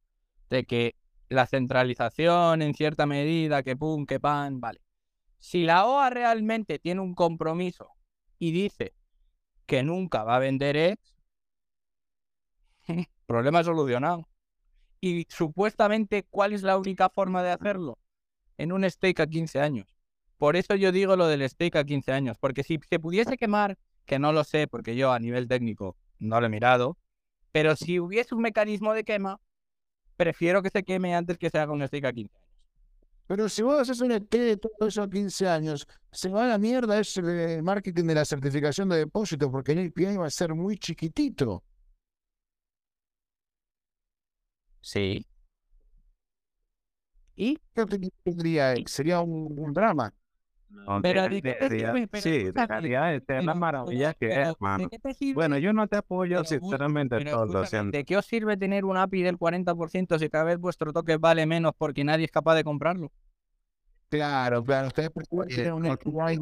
[0.49, 0.95] de que
[1.29, 4.81] la centralización en cierta medida, que pum, que pan, vale.
[5.39, 7.91] Si la OA realmente tiene un compromiso
[8.39, 8.95] y dice
[9.71, 11.15] que nunca va a vender X,
[13.27, 14.29] problema solucionado.
[15.01, 17.97] Y supuestamente, ¿cuál es la única forma de hacerlo?
[18.59, 19.97] En un stake a 15 años.
[20.39, 23.79] Por eso yo digo lo del stake a 15 años, porque si se pudiese quemar,
[24.07, 26.99] que no lo sé, porque yo a nivel técnico no lo he mirado,
[27.53, 29.41] pero si hubiese un mecanismo de quema,
[30.17, 32.50] prefiero que se queme antes que se haga un stake a 15 años.
[33.31, 36.49] Pero si vos haces un esté de todo eso a 15 años, se va a
[36.49, 40.53] la mierda ese marketing de la certificación de depósito, porque el API va a ser
[40.55, 41.63] muy chiquitito.
[44.81, 45.27] Sí.
[47.37, 47.57] ¿Y?
[47.75, 47.87] ¿Qué
[48.25, 48.75] tendría?
[48.87, 50.13] Sería un, un drama
[51.03, 51.29] pero
[52.15, 54.55] sí, dejaría de ser la maravilla que es,
[55.35, 57.97] Bueno, yo no te apoyo, sinceramente, todo lo siento.
[57.97, 61.47] ¿De qué os sirve tener un API del 40% si cada vez vuestro toque vale
[61.47, 63.11] menos porque nadie es capaz de comprarlo?
[64.09, 64.89] Claro, claro.
[64.89, 66.39] Ustedes prefieren un API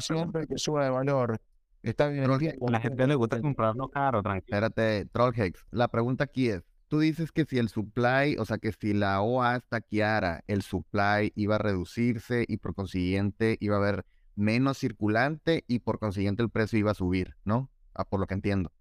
[0.00, 1.38] siempre que suba de valor.
[1.82, 2.28] Está bien.
[2.28, 4.56] A la gente le gusta comprarlo caro, tranquilo.
[4.56, 5.64] Espérate, Trollhex.
[5.70, 9.20] La pregunta aquí es, tú dices que si el supply, o sea, que si la
[9.20, 15.64] OA estaqueara, el supply iba a reducirse y por consiguiente iba a haber menos circulante
[15.68, 17.70] y por consiguiente el precio iba a subir, ¿no?
[17.94, 18.72] Ah, por lo que entiendo.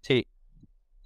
[0.00, 0.26] Sí.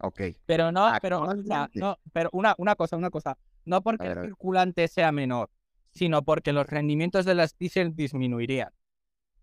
[0.01, 0.21] Ok.
[0.47, 1.27] Pero no, pero,
[1.75, 3.37] no, pero una, una cosa, una cosa.
[3.65, 5.51] No porque el circulante sea menor,
[5.91, 8.73] sino porque los rendimientos de las diesel disminuirían.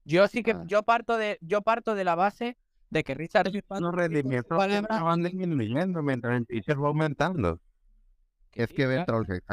[0.05, 0.63] Yo sí que, ah.
[0.65, 2.57] yo parto de, yo parto de la base
[2.89, 7.59] de que Richard Los rendimientos van disminuyendo mientras el teaser va aumentando.
[8.53, 9.05] Es que, ve,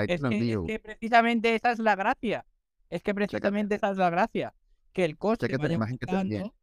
[0.07, 0.21] es,
[0.67, 2.47] que, precisamente esa es la gracia.
[2.89, 4.55] Es que precisamente esa es la gracia.
[4.93, 6.55] Que el coste vaya aumentando,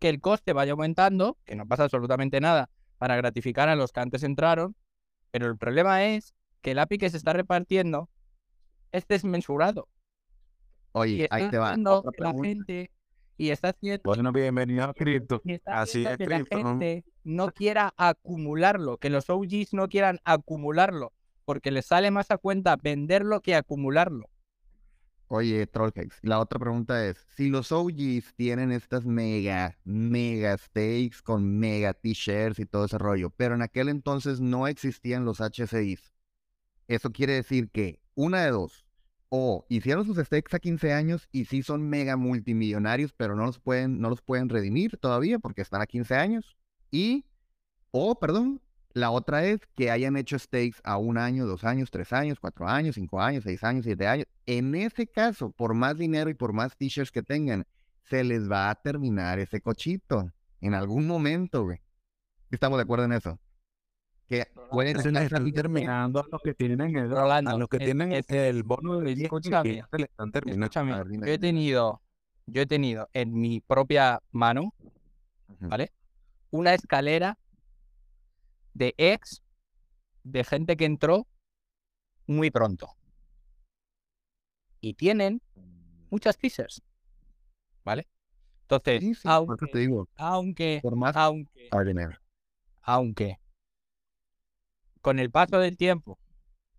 [0.00, 4.00] que, el coste vaya aumentando, que no pasa absolutamente nada para gratificar a los que
[4.00, 4.74] antes entraron,
[5.30, 8.10] pero el problema es que el API que se está repartiendo
[8.90, 9.88] es desmensurado.
[10.92, 11.76] Oye, ahí te va.
[11.76, 12.90] La gente
[13.42, 14.02] y está haciendo.
[14.04, 15.42] Bueno, bienvenido a Crypto.
[15.66, 21.12] Así es, que la gente no quiera acumularlo, que los OGs no quieran acumularlo,
[21.44, 24.28] porque les sale más a cuenta venderlo que acumularlo.
[25.26, 31.58] Oye, Trollhex, la otra pregunta es, si los OGs tienen estas mega, mega stakes con
[31.58, 36.12] mega t-shirts y todo ese rollo, pero en aquel entonces no existían los HCIs,
[36.86, 38.86] eso quiere decir que una de dos,
[39.34, 43.58] o hicieron sus stakes a 15 años y sí son mega multimillonarios, pero no los
[43.58, 46.58] pueden, no los pueden redimir todavía porque están a 15 años.
[46.90, 47.24] Y,
[47.92, 48.60] o, perdón,
[48.92, 52.68] la otra es que hayan hecho stakes a un año, dos años, tres años, cuatro
[52.68, 54.26] años, cinco años, seis años, siete años.
[54.44, 57.64] En ese caso, por más dinero y por más t-shirts que tengan,
[58.04, 61.80] se les va a terminar ese cochito en algún momento, güey.
[62.50, 63.38] ¿Estamos de acuerdo en eso?
[64.32, 69.00] Que pueden estar terminando a los que tienen el, a los que tienen el bono
[69.00, 71.26] de escúchame, le están terminando.
[71.26, 72.00] yo he tenido,
[72.46, 74.72] yo he tenido en mi propia mano,
[75.60, 75.92] ¿vale?
[76.50, 77.38] Una escalera
[78.72, 79.42] de ex
[80.24, 81.26] de gente que entró
[82.26, 82.88] muy pronto.
[84.80, 85.42] Y tienen
[86.10, 86.82] muchas teasers.
[87.84, 88.08] ¿Vale?
[88.62, 91.68] Entonces, aunque, te digo, aunque, por más aunque,
[92.80, 93.41] aunque
[95.02, 96.18] con el paso del tiempo,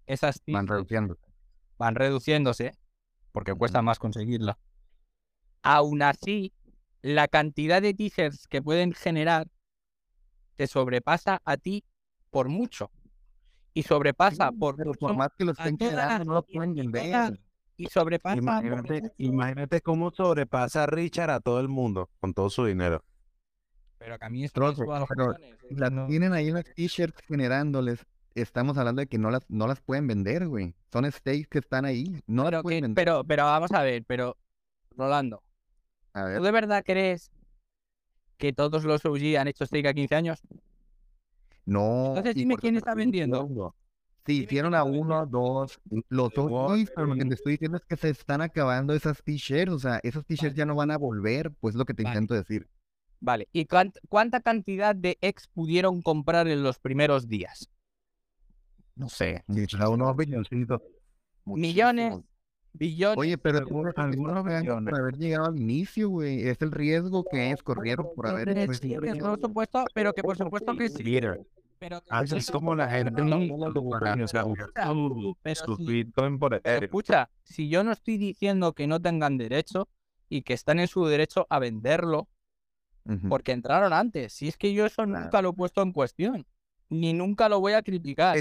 [0.08, 1.22] esas van reduciéndose.
[1.78, 2.72] Van reduciéndose,
[3.32, 4.58] porque cuesta más conseguirla.
[5.62, 6.54] Aún así,
[7.02, 9.48] la cantidad de teasers que pueden generar
[10.56, 11.84] te sobrepasa a ti
[12.30, 12.90] por mucho.
[13.74, 17.40] Y sobrepasa por, por más que lo estén generando, no lo pueden vender.
[17.76, 18.62] Y sobrepasa.
[19.18, 23.04] Imagínate, cómo sobrepasa a Richard a todo el mundo con todo su dinero.
[23.98, 24.62] Pero que a mí esto
[25.10, 25.36] pero
[25.72, 30.08] la tienen ahí las t-shirts generándoles estamos hablando de que no las, no las pueden
[30.08, 30.74] vender, güey.
[30.92, 32.22] Son stakes que están ahí.
[32.28, 32.64] No pero,
[32.96, 34.38] pero, pero vamos a ver, pero
[34.96, 35.44] Rolando,
[36.14, 37.32] ¿tú de verdad crees
[38.38, 40.42] que todos los OG han hecho stake a 15 años?
[41.66, 42.10] No.
[42.10, 43.76] Entonces dime quién está vendiendo.
[44.26, 47.98] Sí, hicieron a uno, dos, los dos, pero lo que te estoy diciendo es que
[47.98, 51.76] se están acabando esas t-shirts, o sea, esos t-shirts ya no van a volver, pues
[51.76, 52.70] es lo que te intento decir.
[53.20, 57.70] Vale, ¿y cuánta cantidad de ex pudieron comprar en los primeros días?
[58.96, 60.82] No sé, unos billoncitos.
[61.46, 62.20] Millones,
[62.74, 63.18] billones.
[63.18, 66.48] Oye, pero algunos, algunos por haber llegado al inicio, güey.
[66.48, 68.76] Es el riesgo que es, corrieron por haber Por
[69.40, 71.20] supuesto, pero que por supuesto que sí.
[71.80, 73.40] Pero es como la gente no
[76.64, 79.90] Escucha, si yo no estoy diciendo que no tengan derecho
[80.30, 82.30] y que están en su derecho a venderlo,
[83.28, 84.32] porque entraron antes.
[84.32, 86.46] Si es que yo eso nunca lo he puesto en cuestión
[86.94, 88.38] ni nunca lo voy a criticar.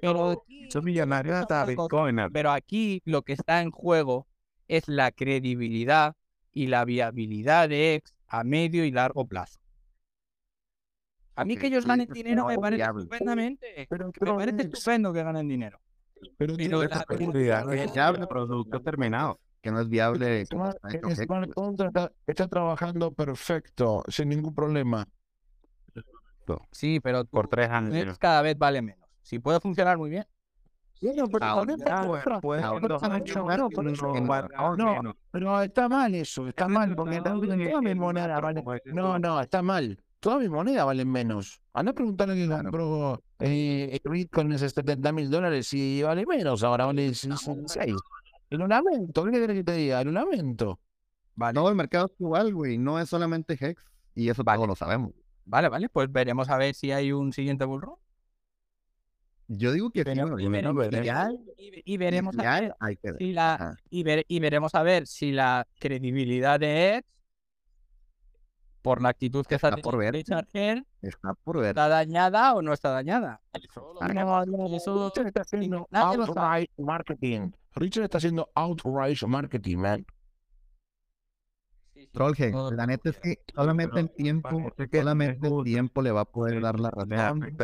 [0.00, 2.18] pero son millonarios hasta Bitcoin.
[2.32, 4.26] Pero aquí lo que está en juego
[4.68, 6.16] es la credibilidad
[6.52, 9.60] y la viabilidad de X a medio y largo plazo.
[11.36, 13.86] A mí que ellos ganen dinero me parece estupendamente.
[13.88, 15.78] Pero, me parece estupendo que ganen dinero.
[16.38, 19.38] Pero, pero la credibilidad es viable producto terminado.
[19.60, 20.46] Que no es viable.
[22.26, 25.06] está trabajando perfecto, sin ningún problema.
[26.70, 28.18] Sí, pero por tres años.
[28.18, 29.08] cada vez vale menos.
[29.22, 30.26] Si puede funcionar muy bien.
[35.02, 38.64] no, pero está mal eso, está mal, porque toda mi moneda vale.
[38.86, 40.02] No, no, está mal.
[40.20, 41.60] Toda mi moneda vale menos.
[41.74, 46.62] Anda a preguntarle a alguien compró eh, Bitcoin es 70 mil dólares y vale menos,
[46.62, 47.94] ahora vale 6.
[48.48, 50.00] En un lamento, ¿qué quieres que te diga?
[50.00, 50.80] En un lamento.
[51.34, 51.52] Vale.
[51.52, 53.82] No, el mercado es igual, güey, no es solamente Hex,
[54.14, 55.12] y eso todos lo sabemos.
[55.46, 57.96] Vale, vale, pues veremos a ver si hay un siguiente bullrun.
[59.48, 60.04] Yo digo que y,
[61.96, 62.74] veremos a ver
[63.16, 67.06] si la y, y veremos a ver si la credibilidad de Edge
[68.86, 70.14] por la actitud que está, por ver.
[70.14, 71.70] está por ver.
[71.70, 73.40] ¿Está dañada o no está dañada?
[75.04, 77.50] Richard está haciendo outright marketing.
[77.74, 80.06] Richard está haciendo outright marketing, man.
[82.16, 86.62] Trollhead, la neta es que solamente el tiempo, solamente el tiempo le va a poder
[86.62, 87.54] dar la razón.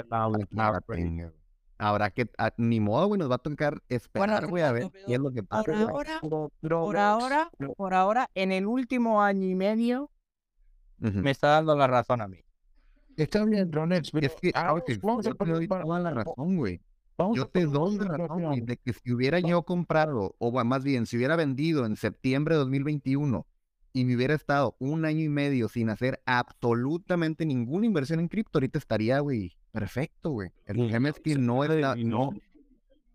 [1.78, 5.14] Habrá que, ah, ni modo, güey, nos va a tocar esperar, voy a ver qué
[5.14, 5.64] es lo que pasa.
[5.64, 10.10] Por ahora, por ahora, por ahora, en el último año y medio,
[10.98, 12.44] me está dando la razón a mí.
[13.16, 16.78] Está bien, Ronex, pero es que, ah, vamos a poner la razón, güey.
[17.34, 21.06] Yo te doy la razón, güey, de que si hubiera yo comprado, o más bien,
[21.06, 23.46] si hubiera vendido en septiembre de 2021
[23.92, 28.58] y me hubiera estado un año y medio sin hacer absolutamente ninguna inversión en cripto,
[28.58, 30.50] ahorita estaría, güey, perfecto, güey.
[30.66, 32.30] El problema es que no está, no,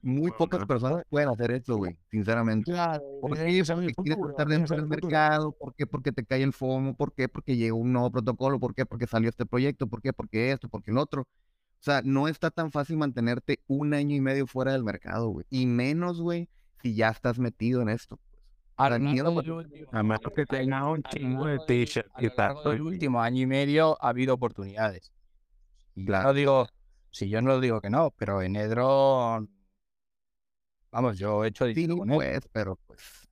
[0.01, 2.71] muy pocas personas pueden hacer esto, güey, sinceramente.
[2.71, 3.63] Claro, ¿Por qué?
[3.65, 5.87] Porque quieres estar dentro del mercado, ¿por qué?
[5.87, 7.27] Porque te cae el FOMO, ¿por qué?
[7.27, 8.85] Porque llegó un nuevo protocolo, ¿por qué?
[8.85, 10.13] Porque salió este proyecto, ¿por qué?
[10.13, 11.23] Porque esto, porque el otro.
[11.23, 15.45] O sea, no está tan fácil mantenerte un año y medio fuera del mercado, güey.
[15.49, 16.49] Y menos, güey,
[16.81, 18.19] si ya estás metido en esto.
[18.77, 19.43] Ahora, miedo,
[19.91, 22.29] además que tenga un chingo de t-shirt y
[22.69, 25.11] El último año y medio ha habido oportunidades.
[25.95, 26.27] Y claro.
[26.27, 26.67] no digo,
[27.09, 29.49] si yo no digo que no, pero en Edron
[30.91, 33.27] Vamos, yo he hecho sí, pues, pero pues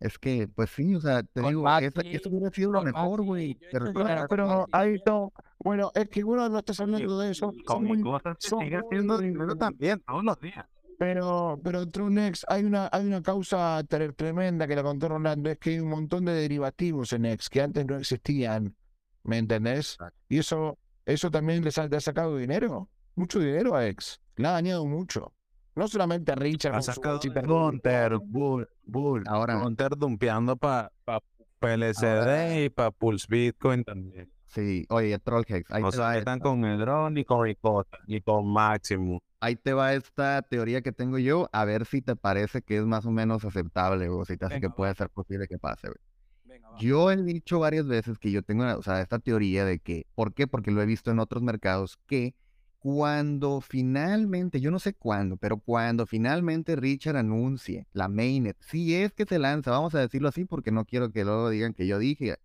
[0.00, 3.58] es que, pues sí, o sea, te digo, eso hubiera sido lo mejor, güey.
[3.72, 3.92] Pero,
[4.28, 5.32] pero, ahí no.
[5.58, 7.52] Bueno, es que uno no está hablando de eso.
[7.64, 10.66] Con mi cosas sigue haciendo dinero también, todos los días.
[10.98, 15.70] Pero, pero Trunex, hay una, hay una causa tremenda que la contó Rolando, es que
[15.70, 18.74] hay un montón de derivativos en X que antes no existían.
[19.22, 19.98] ¿Me entendés?
[20.28, 24.20] Y eso, eso también les ha, sacado dinero, mucho dinero a X.
[24.36, 25.32] Le ha dañado mucho.
[25.74, 26.74] No solamente a Richard.
[26.74, 29.24] Ha sacado Gunter, Bull, Bull.
[29.26, 31.20] Ahora Gunter dumpeando para pa
[31.58, 34.30] PLCD y para Pulse Bitcoin también.
[34.56, 35.70] Sí, oye, Trollhex.
[35.70, 39.20] Ahí o sea, están con el drone y con Ricota y con Maximum.
[39.38, 42.86] Ahí te va esta teoría que tengo yo, a ver si te parece que es
[42.86, 46.60] más o menos aceptable o si te hace que puede ser posible que pase, güey.
[46.80, 50.32] yo he dicho varias veces que yo tengo, o sea, esta teoría de que, ¿por
[50.32, 50.46] qué?
[50.46, 52.34] Porque lo he visto en otros mercados, que
[52.78, 59.12] cuando finalmente, yo no sé cuándo, pero cuando finalmente Richard anuncie la mainnet, si es
[59.12, 61.98] que se lanza, vamos a decirlo así porque no quiero que luego digan que yo
[61.98, 62.36] dije,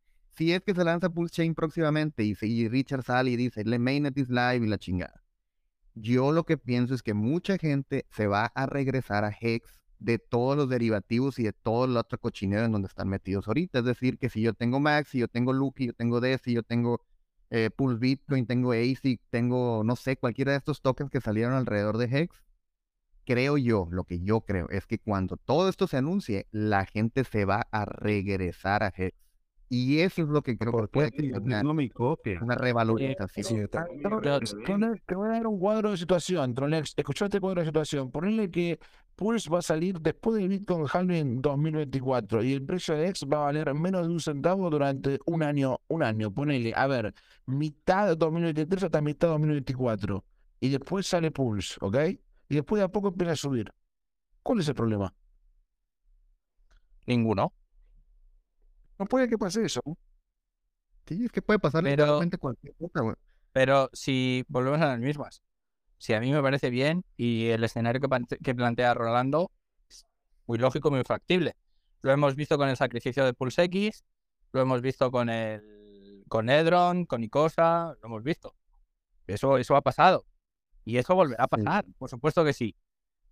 [0.42, 3.78] si es que se lanza Pulse Chain próximamente y, si Richard sale y dice, la
[3.78, 5.24] mainnet is live y la chingada.
[5.94, 10.18] Yo lo que pienso es que mucha gente se va a regresar a Hex de
[10.18, 13.80] todos los derivativos y de todo el otro cochinero en donde están metidos ahorita.
[13.80, 16.64] Es decir, que si yo tengo Max, si yo tengo Lucky, yo tengo Desi, yo
[16.64, 17.06] tengo
[17.52, 22.00] eh, Pulse Bitcoin, tengo ASIC, tengo, no sé, cualquiera de estos tokens que salieron alrededor
[22.00, 22.44] de Hex,
[23.26, 27.26] creo yo, lo que yo creo, es que cuando todo esto se anuncie, la gente
[27.26, 29.22] se va a regresar a Hex.
[29.74, 32.42] Y eso es lo que creo que puede una, mi copia.
[32.42, 33.70] una revalorización.
[33.70, 36.94] te voy a dar un cuadro de situación, Tronex.
[36.98, 38.12] Escuchate este cuadro de situación.
[38.12, 38.80] Ponle que
[39.16, 43.38] Pulse va a salir después del Bitcoin Halving 2024 y el precio de X va
[43.38, 45.80] a valer menos de un centavo durante un año.
[45.88, 47.14] Un año, ponele, a ver,
[47.46, 50.26] mitad de 2023 hasta mitad de 2024.
[50.60, 51.96] Y después sale Pulse, ¿ok?
[52.50, 53.72] Y después de a poco empieza a subir.
[54.44, 55.14] ¿Cuál es el problema?
[57.08, 57.54] Ninguno.
[59.02, 59.82] No puede que pase eso.
[61.08, 63.18] Sí, es que puede pasar pero, cualquier cosa,
[63.52, 65.42] Pero si volvemos a las mismas,
[65.98, 69.50] si a mí me parece bien y el escenario que, plantea Rolando
[69.90, 70.06] es
[70.46, 71.56] muy lógico, muy factible.
[72.04, 74.04] Lo hemos visto con el sacrificio de Pulse X,
[74.52, 78.54] lo hemos visto con el con Edron, con Icosa, lo hemos visto.
[79.26, 80.28] Eso, eso ha pasado.
[80.86, 82.76] Y eso volverá a pasar, por supuesto que sí.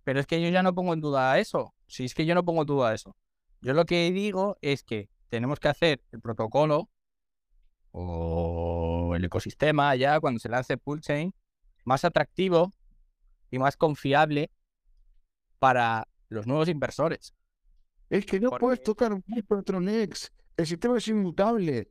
[0.02, 1.76] Pero es que yo ya no pongo en duda eso.
[1.86, 3.14] Si es que yo no pongo en duda eso.
[3.60, 6.90] Yo lo que digo es que tenemos que hacer el protocolo
[7.92, 11.32] o el ecosistema ya cuando se lance Chain
[11.84, 12.70] más atractivo
[13.50, 14.50] y más confiable
[15.58, 17.34] para los nuevos inversores.
[18.08, 19.22] Es que no puedes tocar un
[19.80, 20.32] Next.
[20.56, 21.90] El sistema es inmutable.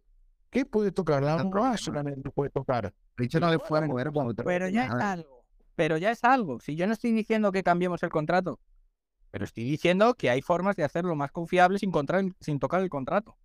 [0.50, 1.24] ¿Qué puede tocar?
[1.24, 2.94] La no solamente puede tocar.
[3.40, 4.12] no le a mover
[4.44, 5.46] Pero ya es algo.
[5.76, 6.60] Pero ya es algo.
[6.60, 8.60] Si yo no estoy diciendo que cambiemos el contrato,
[9.32, 11.92] pero estoy diciendo que hay formas de hacerlo más confiable sin,
[12.40, 13.38] sin tocar el contrato.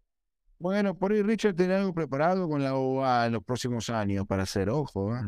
[0.59, 4.45] Bueno, por ahí Richard tiene algo preparado con la OA en los próximos años para
[4.45, 5.15] hacer ojo.
[5.15, 5.21] ¿eh?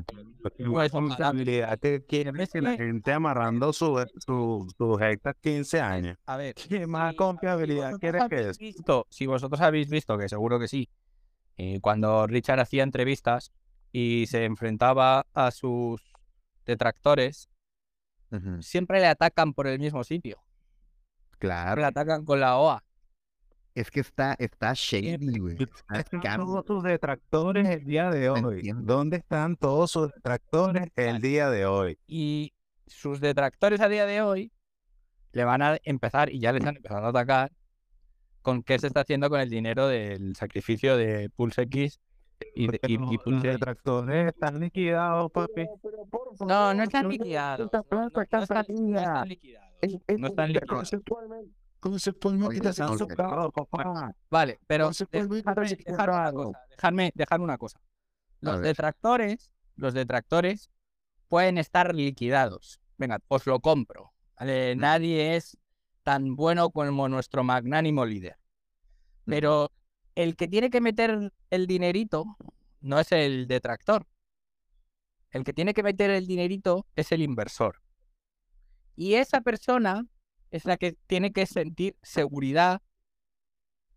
[0.43, 6.17] Pues, habilidad que quiere que la gente amarrando su, su, sus hectas 15 años.
[6.27, 8.59] A ver, ¿qué más confiabilidad quieres que es?
[8.59, 10.89] Visto, si vosotros habéis visto, que seguro que sí,
[11.59, 13.53] eh, cuando Richard hacía entrevistas
[13.93, 16.03] y se enfrentaba a sus
[16.65, 17.49] detractores,
[18.61, 20.39] siempre le atacan por el mismo sitio.
[21.39, 21.81] Claro.
[21.81, 22.83] Le atacan con la OA.
[23.75, 25.57] Es que está, está shady, güey.
[26.37, 28.73] Todos sus detractores el día de hoy.
[28.75, 31.99] ¿Dónde están todos sus detractores el día de hoy?
[32.07, 32.55] Y
[32.87, 34.51] sus detractores a día de hoy
[35.33, 37.53] le van a empezar, y ya les han empezado a atacar,
[38.41, 42.01] con qué se está haciendo con el dinero del sacrificio de Pulse X
[42.55, 45.67] y, de, y, y Pulse detractores están liquidados, papi.
[46.47, 47.71] No, no están liquidados.
[47.71, 49.66] No, están liquidados.
[50.19, 50.91] No están liquidados.
[51.81, 52.73] Conceptualmente
[54.31, 54.91] Vale, pero
[56.69, 57.81] dejadme, dejar una cosa.
[58.41, 60.71] Los detractores, los detractores
[61.29, 62.81] pueden estar liquidados.
[62.99, 64.13] Venga, os lo compro.
[64.41, 65.59] Nadie es
[66.03, 68.39] tan bueno como nuestro magnánimo líder.
[69.25, 69.73] Pero
[70.15, 72.37] el que tiene que meter el dinerito
[72.81, 74.07] no es el detractor.
[75.31, 77.83] El que tiene que meter el dinerito es el inversor.
[78.97, 80.07] Y esa persona
[80.51, 82.81] es la que tiene que sentir seguridad,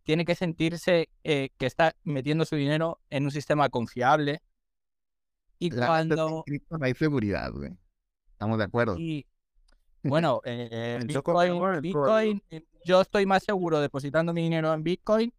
[0.03, 4.41] tiene que sentirse eh, que está metiendo su dinero en un sistema confiable.
[5.57, 6.43] Y cuando...
[6.69, 7.77] No hay seguridad, güey.
[8.33, 8.97] Estamos de acuerdo.
[8.97, 9.25] Y
[10.03, 10.99] bueno, eh,
[11.81, 12.43] Bitcoin,
[12.85, 15.33] yo estoy más seguro depositando mi dinero en Bitcoin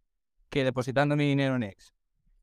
[0.49, 1.93] que depositando mi dinero en X.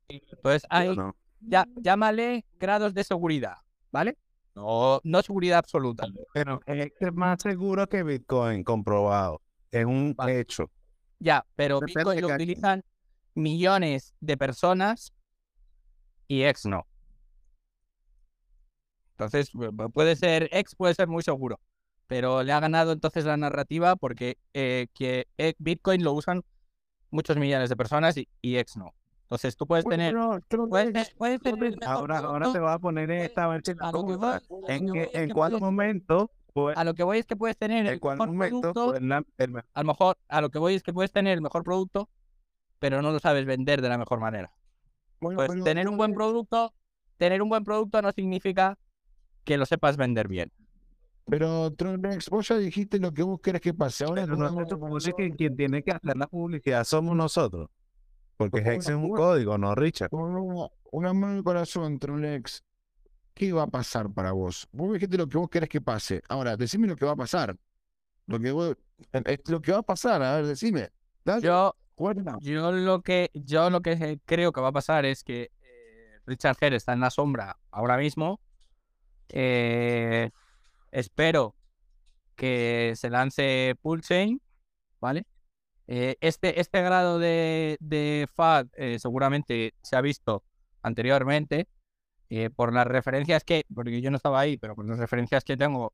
[0.09, 0.95] Entonces, hay,
[1.41, 3.57] ya, llámale grados de seguridad,
[3.91, 4.17] ¿vale?
[4.59, 6.05] No, no seguridad absoluta.
[6.33, 9.41] Pero es más seguro que Bitcoin, comprobado.
[9.71, 10.69] Es un hecho.
[11.19, 12.83] Ya, pero Bitcoin lo utilizan
[13.35, 15.13] millones de personas
[16.27, 16.85] y X no.
[19.11, 19.51] Entonces,
[19.93, 21.59] puede ser, X puede ser muy seguro,
[22.07, 26.43] pero le ha ganado entonces la narrativa porque eh, que eh, Bitcoin lo usan
[27.11, 28.93] muchos millones de personas y, y X no.
[29.29, 30.15] Entonces tú puedes tener.
[30.49, 33.47] puedes, tener ahora, ahora te voy a poner esta
[34.67, 36.31] en, que, en cuál momento.
[36.51, 38.91] Pues, a lo que voy es que puedes tener el mejor momento, producto.
[39.37, 42.09] Pues, a lo mejor, a lo que voy es que puedes tener el mejor producto,
[42.79, 44.51] pero no lo sabes vender de la mejor manera.
[45.19, 46.73] pues tener un buen producto,
[47.17, 48.79] tener un buen producto no significa
[49.43, 50.51] que lo sepas vender bien.
[51.29, 54.05] Pero Tronex, vos ya dijiste lo que vos querés que pase.
[54.05, 57.69] Ahora no, no, no, que quien tiene que hacer la publicidad somos nosotros.
[58.39, 60.11] Porque Hex es un código, no Richard.
[60.13, 62.63] Una, mano en corazón, Trolex.
[63.33, 64.65] ¿Qué va a pasar para vos?
[64.71, 66.21] Vos dijiste lo que vos querés que pase.
[66.29, 67.57] Ahora, decime lo que va a pasar.
[68.27, 68.75] Lo que
[69.45, 70.89] lo que va a pasar, a ver, decime.
[71.41, 71.75] yo,
[72.39, 76.55] yo lo que yo lo que creo que va a pasar es que eh, Richard
[76.61, 78.39] Herr está en la sombra ahora mismo.
[79.27, 80.29] Eh,
[80.91, 81.55] espero
[82.37, 84.41] que se lance Pulsein,
[85.01, 85.25] ¿vale?
[85.91, 90.43] Eh, este, este grado de, de FAD eh, seguramente se ha visto
[90.83, 91.67] anteriormente
[92.29, 95.57] eh, por las referencias que, porque yo no estaba ahí, pero por las referencias que
[95.57, 95.93] tengo,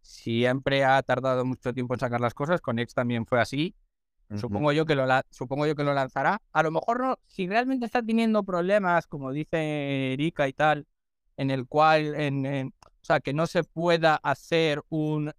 [0.00, 2.60] siempre ha tardado mucho tiempo en sacar las cosas.
[2.60, 3.74] Con X también fue así.
[4.36, 6.40] Supongo yo que lo supongo yo que lo lanzará.
[6.52, 10.86] A lo mejor no, si realmente está teniendo problemas, como dice Erika y tal,
[11.36, 15.32] en el cual, en, o sea, que no se pueda hacer un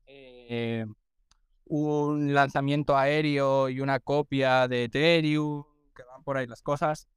[1.69, 5.63] un lanzamiento aéreo y una copia de Ethereum,
[5.95, 7.07] que van por ahí las cosas.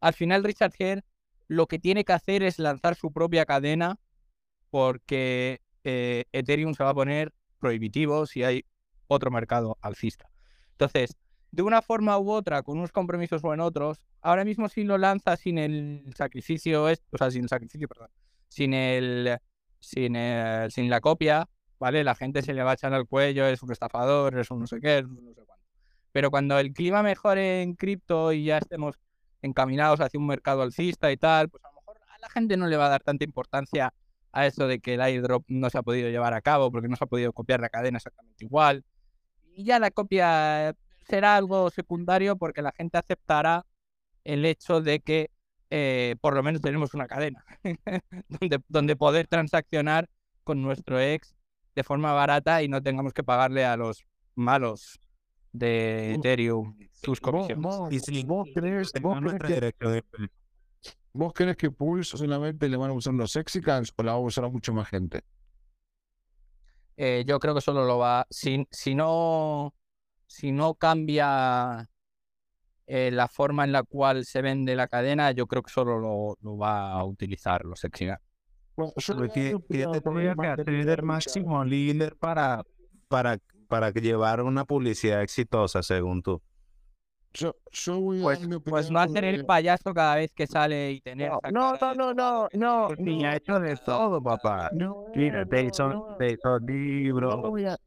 [0.00, 1.02] Al final Richard Herr
[1.48, 3.98] lo que tiene que hacer es lanzar su propia cadena
[4.70, 8.64] porque eh, Ethereum se va a poner prohibitivo si hay
[9.06, 10.30] otro mercado alcista.
[10.72, 11.16] Entonces,
[11.50, 14.96] de una forma u otra, con unos compromisos o en otros, ahora mismo si lo
[14.98, 18.08] lanza sin el sacrificio, o sea, sin el sacrificio, perdón,
[18.48, 19.38] sin el,
[19.78, 21.48] sin el, sin la copia,
[21.82, 22.04] ¿vale?
[22.04, 24.66] La gente se le va a echar al cuello, es un estafador, es un no
[24.68, 25.64] sé qué, es un no sé cuánto.
[26.12, 28.94] Pero cuando el clima mejore en cripto y ya estemos
[29.42, 32.68] encaminados hacia un mercado alcista y tal, pues a lo mejor a la gente no
[32.68, 33.92] le va a dar tanta importancia
[34.30, 36.94] a eso de que el airdrop no se ha podido llevar a cabo porque no
[36.94, 38.84] se ha podido copiar la cadena exactamente igual.
[39.52, 40.76] Y ya la copia
[41.08, 43.66] será algo secundario porque la gente aceptará
[44.22, 45.30] el hecho de que
[45.70, 47.44] eh, por lo menos tenemos una cadena
[48.28, 50.08] donde, donde poder transaccionar
[50.44, 51.34] con nuestro ex
[51.74, 54.04] de forma barata y no tengamos que pagarle a los
[54.34, 54.98] malos
[55.52, 57.62] de Ethereum sus comisiones.
[58.26, 60.04] ¿Vos, crees, que,
[61.12, 64.20] ¿Vos crees que Pulse solamente le van a usar los Exicans o la va a
[64.20, 65.22] usar a mucha más gente?
[66.96, 68.26] Eh, yo creo que solo lo va.
[68.30, 69.74] Si, si no.
[70.26, 71.90] Si no cambia
[72.86, 76.38] eh, la forma en la cual se vende la cadena, yo creo que solo lo,
[76.40, 78.20] lo va a utilizar los Exigar.
[78.76, 78.92] Bueno,
[79.32, 82.62] que, que máximo líder para,
[83.08, 86.40] para, para llevar una publicidad exitosa, según tú?
[87.34, 91.30] Yo, yo voy pues, pues no hacer el payaso cada vez que sale y tener.
[91.50, 92.88] No, no, no, no, no.
[92.98, 94.70] Ni ha hecho de todo, papá.
[94.74, 97.40] No, Mira, te hizo, te hizo libros,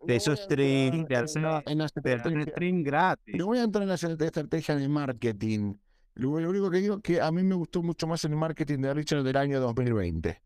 [0.07, 1.39] te hizo stream, te hace,
[2.49, 3.35] stream gratis.
[3.35, 5.75] No voy a entrar en la estrategia de marketing.
[6.15, 8.93] Lo, único que digo es que a mí me gustó mucho más el marketing de
[8.93, 10.41] Richard del año 2020.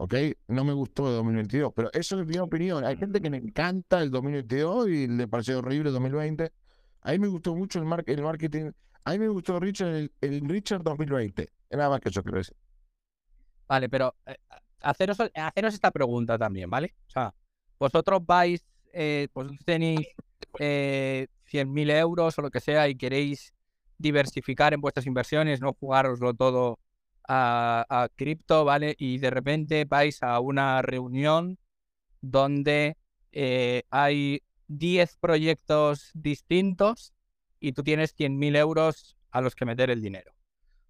[0.00, 0.14] ¿Ok?
[0.48, 2.84] No me gustó el 2022, pero eso es mi opinión.
[2.86, 6.50] Hay gente que le encanta el 2022 y le pareció horrible el 2020.
[7.02, 8.70] A mí me gustó mucho el, marketing.
[9.04, 11.50] A mí me gustó Richard, el, el Richard 2020.
[11.72, 12.56] Nada más que eso quiero decir.
[13.68, 14.36] Vale, pero eh,
[14.80, 15.18] haceros,
[15.74, 16.94] esta pregunta también, ¿vale?
[17.06, 17.34] O sea,
[17.78, 20.06] vosotros vais, eh, pues tenéis
[20.58, 23.52] eh, 100.000 euros o lo que sea y queréis
[23.98, 26.78] diversificar en vuestras inversiones, no jugároslo todo
[27.28, 28.94] a, a cripto, ¿vale?
[28.98, 31.58] Y de repente vais a una reunión
[32.20, 32.96] donde
[33.32, 37.12] eh, hay 10 proyectos distintos
[37.58, 40.32] y tú tienes 100.000 euros a los que meter el dinero.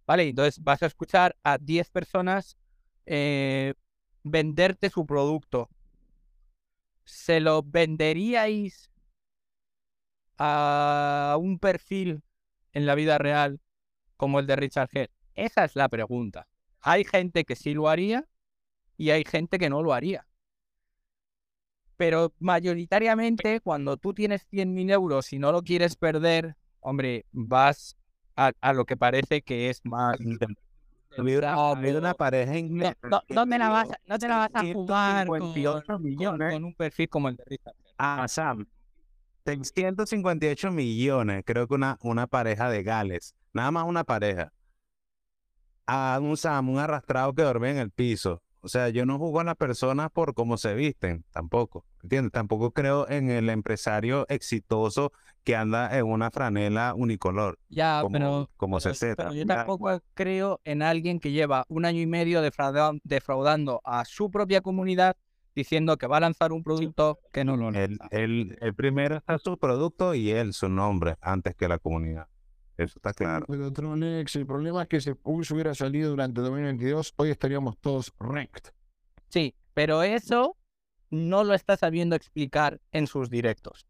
[0.06, 0.28] ¿Vale?
[0.28, 2.56] Entonces vas a escuchar a 10 personas
[3.06, 3.74] eh,
[4.22, 5.68] venderte su producto.
[7.04, 8.90] ¿Se lo venderíais
[10.38, 12.22] a un perfil
[12.72, 13.60] en la vida real
[14.16, 15.10] como el de Richard Head?
[15.40, 16.46] Esa es la pregunta.
[16.82, 18.26] Hay gente que sí lo haría
[18.98, 20.26] y hay gente que no lo haría.
[21.96, 27.96] Pero mayoritariamente, cuando tú tienes 100.000 euros y no lo quieres perder, hombre, vas
[28.36, 30.18] a, lo que parece que es más.
[30.20, 32.52] una pareja.
[32.68, 35.54] No, no, la vas, no te la vas a jugar con,
[36.02, 36.52] millones.
[36.52, 37.74] Con, un perfil como el de Richard.
[37.96, 38.66] Ah, Sam.
[39.44, 43.34] 158 millones, creo que una, una pareja de Gales.
[43.54, 44.52] Nada más una pareja.
[45.92, 48.40] A un Sam, un arrastrado que duerme en el piso.
[48.60, 51.84] O sea, yo no juzgo a las personas por cómo se visten, tampoco.
[52.04, 52.30] ¿Entiendes?
[52.30, 55.12] Tampoco creo en el empresario exitoso
[55.42, 57.58] que anda en una franela unicolor.
[57.70, 62.06] Ya, pero, como se pero yo tampoco creo en alguien que lleva un año y
[62.06, 65.16] medio defraudando a su propia comunidad
[65.56, 68.06] diciendo que va a lanzar un producto que no lo lanza.
[68.12, 72.28] El, el primero está su producto y él su nombre antes que la comunidad.
[72.80, 73.44] Eso está claro.
[73.46, 78.14] Pero Tronex, el problema es que si Pulse hubiera salido durante 2022, hoy estaríamos todos
[78.18, 78.68] rect.
[79.28, 80.56] Sí, pero eso
[81.10, 83.86] no lo está sabiendo explicar en sus directos.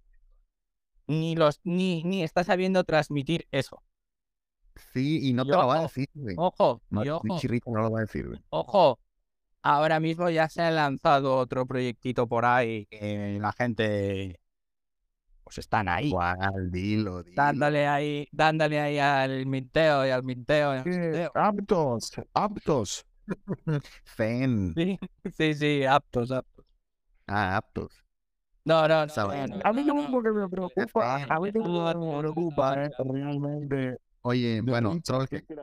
[1.06, 3.80] Ni, los, ni, ni está sabiendo transmitir eso.
[4.92, 6.34] Sí, y no te lo va a decir, güey.
[6.36, 7.22] Ojo, no, ojo.
[7.66, 8.40] no lo va a decir, güey.
[8.48, 8.98] Ojo,
[9.62, 14.39] ahora mismo ya se ha lanzado otro proyectito por ahí que la gente
[15.50, 16.12] pues están ahí.
[16.12, 16.70] ¿Cuál?
[16.70, 20.76] Dilo, Dándole ahí, dándole ahí al minteo y al minteo.
[20.76, 21.32] Y al minteo.
[21.34, 23.04] Aptos, aptos.
[24.04, 24.72] Fen.
[25.36, 26.64] Sí, sí, aptos, aptos.
[27.26, 28.04] Ah, aptos.
[28.64, 29.12] No, no, no.
[29.64, 31.24] a mí no, me preocupa.
[31.24, 33.98] A mí no me preocupa, realmente.
[34.22, 35.00] Oye, bueno,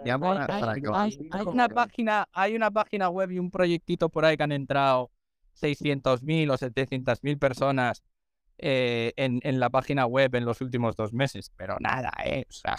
[0.04, 4.10] ya para, para hay, hay, hay, una página, hay una página web y un proyectito
[4.10, 5.12] por ahí que han entrado
[5.54, 8.04] 600.000 o 700.000 personas
[8.58, 12.52] eh, en, en, la página web en los últimos dos meses, pero nada, eh, o
[12.52, 12.78] sea,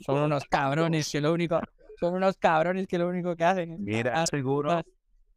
[0.00, 1.60] son unos cabrones que lo único,
[1.98, 4.82] son unos cabrones que lo único que hacen es Mira, seguro,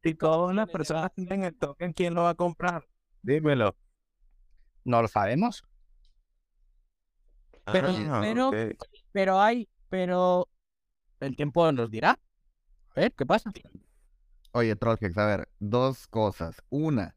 [0.01, 2.85] si todas las personas tienen el token, ¿quién lo va a comprar?
[3.21, 3.75] Dímelo.
[4.83, 5.63] No lo sabemos.
[7.71, 8.51] Pero, ah, pero,
[9.13, 10.49] pero hay, pero
[11.21, 12.19] el tiempo nos dirá.
[12.95, 13.51] A ver, ¿qué pasa?
[14.51, 16.61] Oye, Trollhex, a ver, dos cosas.
[16.69, 17.15] Una,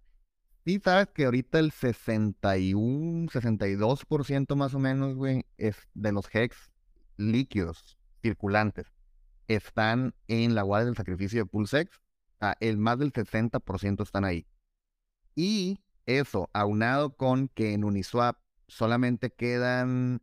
[0.66, 6.72] Sí, sabes que ahorita el 61, 62% más o menos, güey, es de los hex
[7.16, 8.92] líquidos circulantes
[9.46, 12.00] están en la guardia del sacrificio de Pulsex.
[12.40, 14.44] Ah, el más del 60% están ahí.
[15.36, 18.36] Y eso, aunado con que en Uniswap
[18.66, 20.20] solamente quedan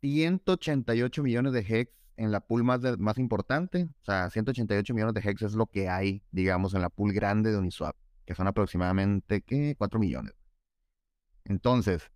[0.00, 3.90] 188 millones de hex en la pool más, más importante.
[4.00, 7.50] O sea, 188 millones de hex es lo que hay, digamos, en la pool grande
[7.52, 7.94] de Uniswap
[8.26, 9.74] que son aproximadamente ¿qué?
[9.78, 10.34] 4 millones.
[11.44, 12.10] Entonces,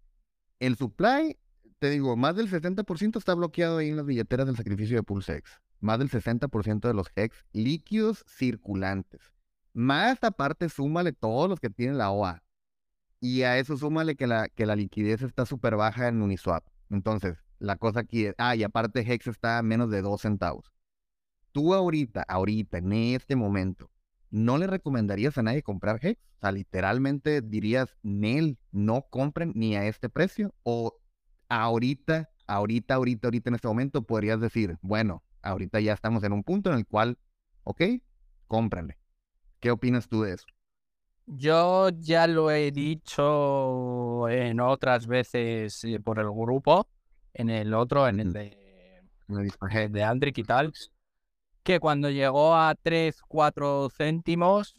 [0.58, 1.38] el supply,
[1.78, 5.60] te digo, más del 60% está bloqueado ahí en las billeteras del sacrificio de PulseX.
[5.78, 9.32] Más del 60% de los hex líquidos circulantes.
[9.72, 12.42] Más aparte, súmale todos los que tienen la OA.
[13.20, 16.64] Y a eso súmale que la, que la liquidez está súper baja en Uniswap.
[16.90, 20.72] Entonces, la cosa aquí es, ah, y aparte Hex está menos de 2 centavos.
[21.52, 23.89] Tú ahorita, ahorita, en este momento,
[24.30, 26.20] no le recomendarías a nadie comprar Hex.
[26.36, 30.54] O sea, literalmente dirías, Nel, no compren ni a este precio.
[30.62, 30.96] O
[31.48, 36.44] ahorita, ahorita, ahorita, ahorita en este momento podrías decir, bueno, ahorita ya estamos en un
[36.44, 37.18] punto en el cual,
[37.64, 37.82] ok,
[38.46, 38.98] cómpranle.
[39.58, 40.46] ¿Qué opinas tú de eso?
[41.26, 46.88] Yo ya lo he dicho en otras veces eh, por el grupo,
[47.34, 48.56] en el otro, en el de,
[49.90, 50.72] de Andrick y tal,
[51.62, 54.74] que cuando llegó a 3, 4 céntimos,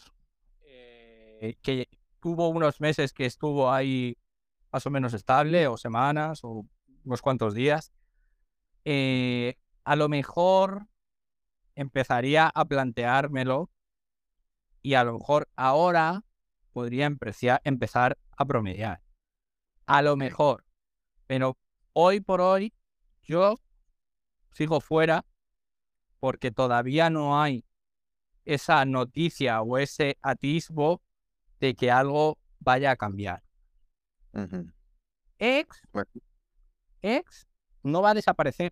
[0.61, 1.89] eh, que
[2.23, 4.17] hubo unos meses que estuvo ahí
[4.71, 6.65] más o menos estable, o semanas, o
[7.03, 7.91] unos cuantos días,
[8.85, 10.87] eh, a lo mejor
[11.75, 13.69] empezaría a planteármelo
[14.81, 16.23] y a lo mejor ahora
[16.71, 17.05] podría
[17.63, 19.01] empezar a promediar.
[19.85, 20.65] A lo mejor.
[21.27, 21.57] Pero
[21.93, 22.73] hoy por hoy
[23.23, 23.59] yo
[24.51, 25.25] sigo fuera
[26.21, 27.65] porque todavía no hay
[28.45, 31.01] esa noticia o ese atisbo
[31.59, 33.43] de que algo vaya a cambiar.
[35.39, 35.81] X,
[37.01, 37.47] X
[37.81, 38.71] no va a desaparecer.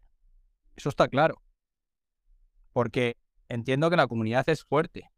[0.75, 1.41] Eso está claro.
[2.71, 3.17] Porque
[3.49, 5.11] entiendo que la comunidad es fuerte.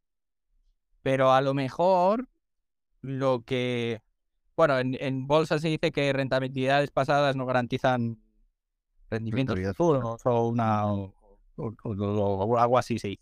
[1.03, 2.29] Pero a lo mejor
[3.01, 4.01] lo que,
[4.55, 8.21] bueno, en, en bolsa se dice que rentabilidades pasadas no garantizan
[9.09, 11.13] rendimientos futuros o, una, o,
[12.59, 13.21] algo así se dice.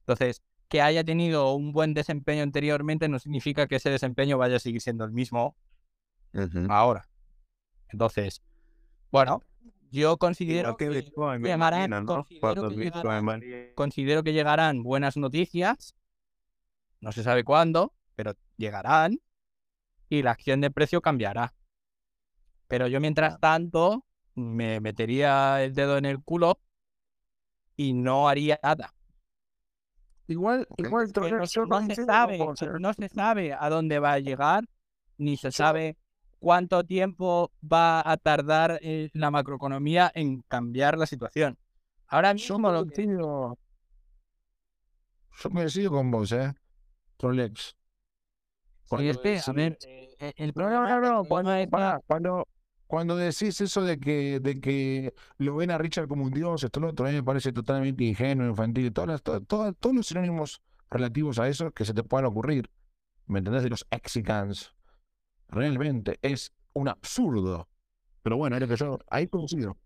[0.00, 4.60] Entonces, que haya tenido un buen desempeño anteriormente no significa que ese desempeño vaya a
[4.60, 5.56] seguir siendo el mismo
[6.68, 7.08] ahora.
[7.88, 8.42] Entonces,
[9.10, 9.42] bueno,
[9.90, 10.90] yo considero que,
[11.42, 12.06] llegarán,
[13.74, 15.94] considero que llegarán buenas noticias.
[17.00, 19.20] No se sabe cuándo, pero llegarán
[20.10, 21.54] y la acción de precio cambiará.
[22.66, 24.04] Pero yo mientras tanto
[24.34, 26.60] me metería el dedo en el culo
[27.78, 28.92] y no haría nada.
[30.26, 32.38] Igual, igual no, se sabe,
[32.80, 34.64] no se sabe a dónde va a llegar,
[35.16, 35.96] ni se sabe
[36.38, 41.56] cuánto tiempo va a tardar eh, la macroeconomía en cambiar la situación.
[42.08, 43.06] Ahora mismo lo que...
[43.06, 43.56] Yo
[45.50, 46.52] me decido con vos, ¿eh?
[47.20, 47.76] Rolex.
[48.88, 52.48] Cuando, a ver, eh, el problema no, cuando,
[52.88, 56.80] cuando, decís eso de que, de que lo ven a Richard como un dios, esto
[56.80, 61.48] lo otro, a mí me parece totalmente ingenuo, infantil, todas todos los sinónimos relativos a
[61.48, 62.70] eso que se te puedan ocurrir,
[63.26, 63.62] ¿me entendés?
[63.62, 64.74] De los exicans,
[65.48, 67.68] realmente es un absurdo.
[68.22, 69.76] Pero bueno, es lo que yo ahí coincido.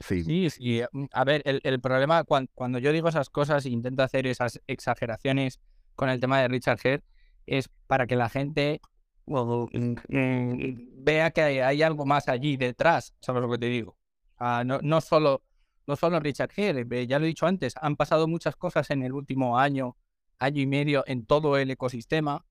[0.00, 0.22] Sí.
[0.24, 0.82] sí, sí.
[0.92, 4.60] Mm, a ver, el, problema cuando, cuando, yo digo esas cosas e intento hacer esas
[4.66, 5.58] exageraciones
[5.94, 7.00] con el tema de Richard Head
[7.46, 8.82] es para que la gente
[9.26, 13.96] vea que hay, algo más allí detrás, ¿sabes lo que te digo?
[14.38, 15.42] no, no, solo,
[15.86, 19.12] no solo Richard eh, ya lo he dicho antes, han pasado muchas cosas en el
[19.12, 19.96] último año,
[20.38, 22.44] año y medio en todo el ecosistema,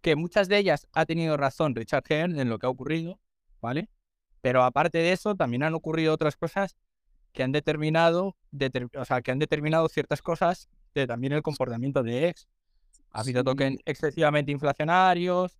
[0.00, 3.20] que muchas de ellas ha tenido razón Richard Head en lo que ha ocurrido,
[3.60, 3.88] ¿vale?
[4.40, 6.76] Pero aparte de eso, también han ocurrido otras cosas
[7.32, 8.36] que han determinado,
[8.96, 12.48] o sea, que han determinado ciertas cosas de también el comportamiento de X.
[13.12, 15.58] Ha habido tokens excesivamente inflacionarios.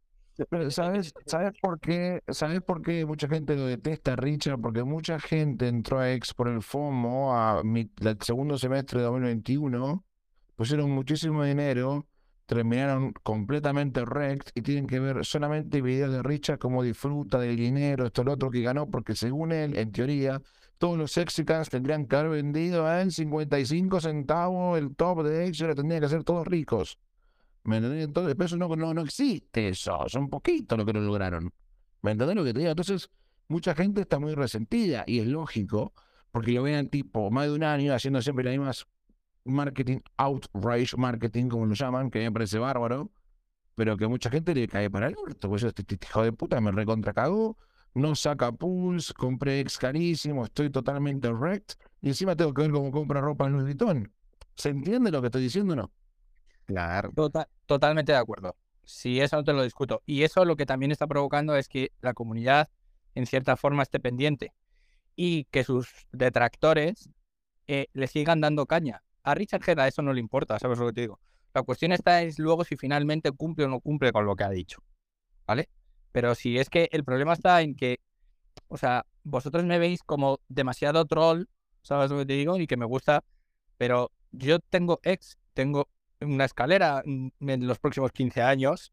[0.71, 4.61] ¿Sabes, ¿sabes, por qué, ¿Sabes por qué mucha gente lo detesta, Richard?
[4.61, 10.05] Porque mucha gente entró a X por el FOMO a el segundo semestre de 2021,
[10.57, 12.07] pusieron muchísimo dinero,
[12.47, 18.07] terminaron completamente rect y tienen que ver solamente videos de Richard como disfruta del dinero,
[18.07, 20.41] esto, lo otro que ganó, porque según él, en teoría,
[20.79, 25.75] todos los Exicans tendrían que haber vendido en 55 centavos el top de X, ahora
[25.75, 26.99] tendrían que ser todos ricos.
[27.65, 28.05] ¿Me entendés?
[28.05, 31.53] Entonces, eso no, no, no existe eso, son poquitos los que lo lograron.
[32.03, 32.71] ¿Me entendés lo que te digo?
[32.71, 33.11] Entonces,
[33.49, 35.93] mucha gente está muy resentida y es lógico,
[36.31, 38.87] porque lo ven tipo más de un año haciendo siempre las mismas
[39.45, 43.11] marketing, outrage marketing, como lo llaman, que me parece bárbaro,
[43.75, 46.61] pero que mucha gente le cae para el orto, pues este, este hijo de puta
[46.61, 47.57] me recontra cagó,
[47.95, 52.91] no saca pools, compré ex carísimo, estoy totalmente wrecked y encima tengo que ver cómo
[52.91, 54.13] compra ropa en Louis Vuitton.
[54.55, 55.91] ¿Se entiende lo que estoy diciendo o no?
[56.71, 57.11] Claro.
[57.17, 58.57] Tota-, totalmente de acuerdo.
[58.85, 60.03] Si eso no te lo discuto.
[60.07, 62.69] Y eso lo que también está provocando es que la comunidad,
[63.17, 64.55] en cierta forma, esté pendiente
[65.17, 67.11] y que sus detractores
[67.67, 69.03] eh, le sigan dando caña.
[69.25, 71.21] A Richard Head eso no le importa, ¿sabes lo que te digo?
[71.53, 74.51] La cuestión está es luego si finalmente cumple o no cumple con lo que ha
[74.51, 74.79] dicho.
[75.47, 75.69] ¿Vale?
[76.13, 77.99] Pero si es que el problema está en que,
[78.69, 81.47] o sea, vosotros me veis como demasiado troll,
[81.83, 82.57] ¿sabes lo que te digo?
[82.59, 83.25] Y que me gusta,
[83.77, 85.89] pero yo tengo ex, tengo
[86.21, 88.93] una escalera en los próximos 15 años.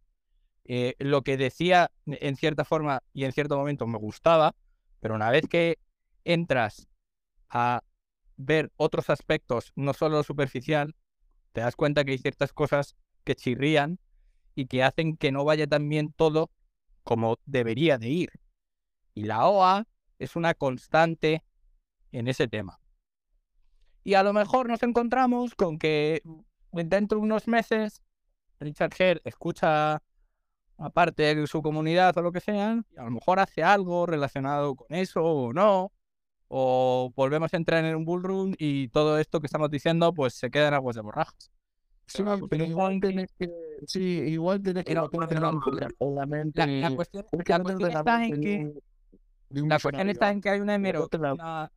[0.66, 4.54] Eh, lo que decía en cierta forma y en cierto momento me gustaba,
[5.00, 5.80] pero una vez que
[6.26, 6.90] entras
[7.50, 7.84] a
[8.36, 10.94] ver otros aspectos, no solo lo superficial,
[11.54, 14.00] te das cuenta que hay ciertas cosas que chirrían
[14.56, 16.52] y que hacen que no vaya tan bien todo
[17.04, 18.30] como debería de ir.
[19.14, 19.88] Y la OA
[20.20, 21.44] es una constante
[22.12, 22.80] en ese tema.
[24.04, 26.22] Y a lo mejor nos encontramos con que
[26.72, 28.04] dentro de unos meses
[28.60, 30.02] Richard Hare escucha
[30.80, 34.06] a parte de su comunidad o lo que sea, y a lo mejor hace algo
[34.06, 35.92] relacionado con eso o no,
[36.48, 40.50] o volvemos a entrar en un bullrun y todo esto que estamos diciendo pues se
[40.50, 41.52] queda en aguas de borrajas.
[42.06, 43.50] Sí, pero igual tenés que,
[43.86, 45.36] sí, igual tenés que la, cuestión,
[47.90, 48.74] está en que
[49.50, 51.72] la cuestión está en que hay una hemeroteca.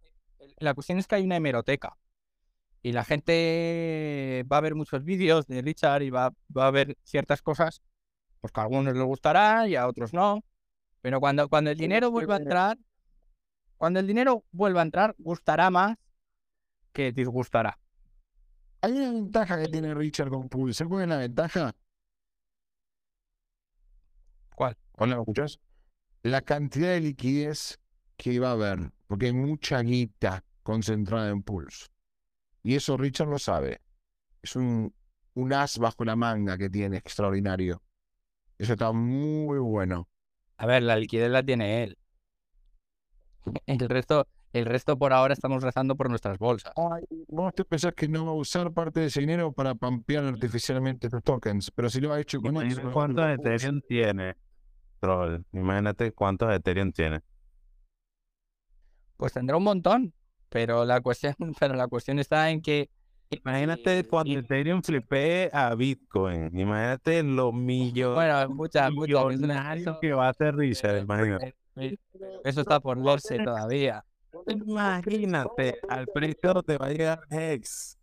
[0.58, 1.96] La cuestión es que hay una hemeroteca.
[2.82, 6.96] Y la gente va a ver muchos vídeos de Richard y va, va a ver
[7.04, 7.82] ciertas cosas,
[8.40, 10.42] pues que a algunos les gustará y a otros no.
[11.02, 12.78] Pero cuando, cuando el dinero vuelva a entrar,
[13.76, 15.96] cuando el dinero vuelva a entrar, gustará más
[16.92, 17.78] que disgustará.
[18.82, 20.86] Hay una ventaja que tiene Richard con Pulse.
[20.86, 21.74] ¿Cuál es la ventaja?
[24.54, 24.76] ¿Cuál?
[24.92, 25.60] ¿Cuál lo escuchas?
[26.22, 27.78] La cantidad de liquidez
[28.16, 31.86] que va a haber, porque hay mucha guita concentrada en Pulse.
[32.62, 33.80] Y eso Richard lo sabe.
[34.42, 34.94] Es un,
[35.34, 37.82] un as bajo la manga que tiene, extraordinario.
[38.58, 40.08] Eso está muy bueno.
[40.56, 41.98] A ver, la liquidez la tiene él.
[43.66, 46.72] El resto, el resto por ahora estamos rezando por nuestras bolsas.
[46.76, 50.24] Ay, vos te pensás que no va a usar parte de ese dinero para pampear
[50.24, 52.92] artificialmente tus tokens, pero si lo ha hecho con Imagínate eso.
[52.92, 54.36] ¿Cuántos Ethereum tiene?
[54.98, 57.20] Troll, imagínate cuántos Ethereum tiene.
[59.16, 60.12] Pues tendrá un montón,
[60.50, 62.90] pero la cuestión, pero la cuestión está en que
[63.32, 66.50] Imagínate cuando Ethereum flipee a Bitcoin.
[66.52, 71.54] Imagínate los millones bueno, muchas, muchas, que va a hacer Richard, imagínate.
[72.44, 74.04] Eso está por verse todavía.
[74.48, 77.96] Imagínate, al precio te va a llegar Hex.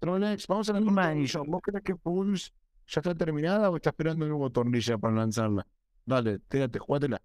[0.00, 1.40] Tronex, vamos a la tornilla.
[1.46, 2.50] ¿Vos crees que Pulse
[2.86, 5.66] ya está terminada o está esperando un nuevo tornilla para lanzarla?
[6.04, 7.22] Dale, tírate, jugátela.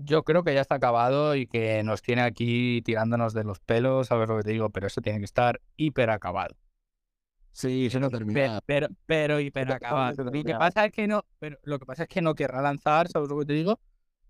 [0.00, 4.12] Yo creo que ya está acabado y que nos tiene aquí tirándonos de los pelos,
[4.12, 6.54] a ver lo que te digo, pero eso tiene que estar hiper acabado.
[7.50, 8.60] Sí, se no termina.
[8.64, 10.22] Pero, pero, hiper acabado.
[10.22, 13.08] Lo que pasa es que no, pero lo que pasa es que no querrá lanzar,
[13.08, 13.80] ¿sabes lo que te digo?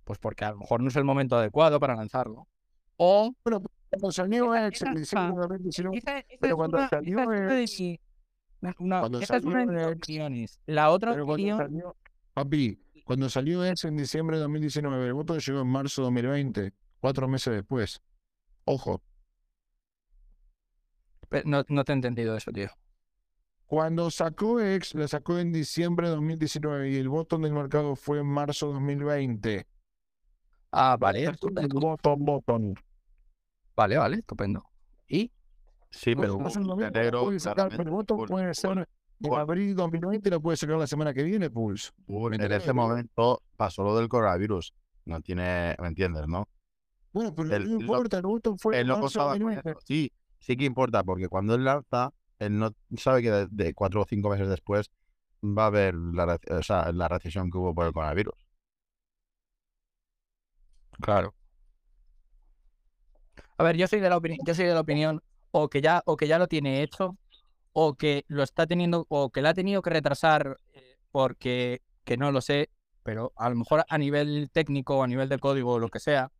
[0.04, 2.48] Pues porque a lo mejor no es el momento adecuado para lanzarlo.
[2.96, 3.34] O.
[3.42, 3.60] Pero
[3.90, 6.26] cuando salió de 2019.
[6.40, 7.98] Pero cuando salió X.
[8.78, 10.60] Cuando salió X.
[10.64, 11.94] La otra opinión.
[12.32, 12.78] Papi,
[13.08, 17.26] cuando salió X en diciembre de 2019, el voto llegó en marzo de 2020, cuatro
[17.26, 18.02] meses después.
[18.66, 19.00] Ojo.
[21.46, 22.68] no, no te he entendido eso, tío.
[23.64, 28.18] Cuando sacó X, la sacó en diciembre de 2019 y el voto del mercado fue
[28.18, 29.66] en marzo de 2020.
[30.72, 31.32] Ah, vale.
[31.72, 32.74] Botón, botón.
[33.74, 34.64] Vale, vale, estupendo.
[35.08, 35.32] ¿Y?
[35.88, 36.36] Sí, pero
[36.92, 38.86] negro, puede sacar, pero botón puede ser
[39.20, 41.90] en abril 2020 lo puede sacar la semana que viene, Pulse.
[42.08, 44.74] en ese momento pasó lo del coronavirus.
[45.04, 46.48] No tiene, ¿me entiendes, no?
[47.12, 49.08] Bueno, pero no importa, el botón fue él no
[49.84, 54.06] Sí, sí que importa, porque cuando él lanza, él no sabe que de, cuatro o
[54.06, 54.90] cinco meses después
[55.42, 58.34] va a haber la, o sea, la recesión que hubo por el coronavirus.
[61.00, 61.34] Claro.
[63.56, 66.02] A ver, yo soy de la opinión, yo soy de la opinión o que ya
[66.04, 67.16] o que ya lo tiene hecho
[67.80, 72.16] o que lo está teniendo o que la ha tenido que retrasar eh, porque que
[72.16, 72.70] no lo sé,
[73.04, 76.00] pero a lo mejor a nivel técnico o a nivel de código o lo que
[76.00, 76.32] sea,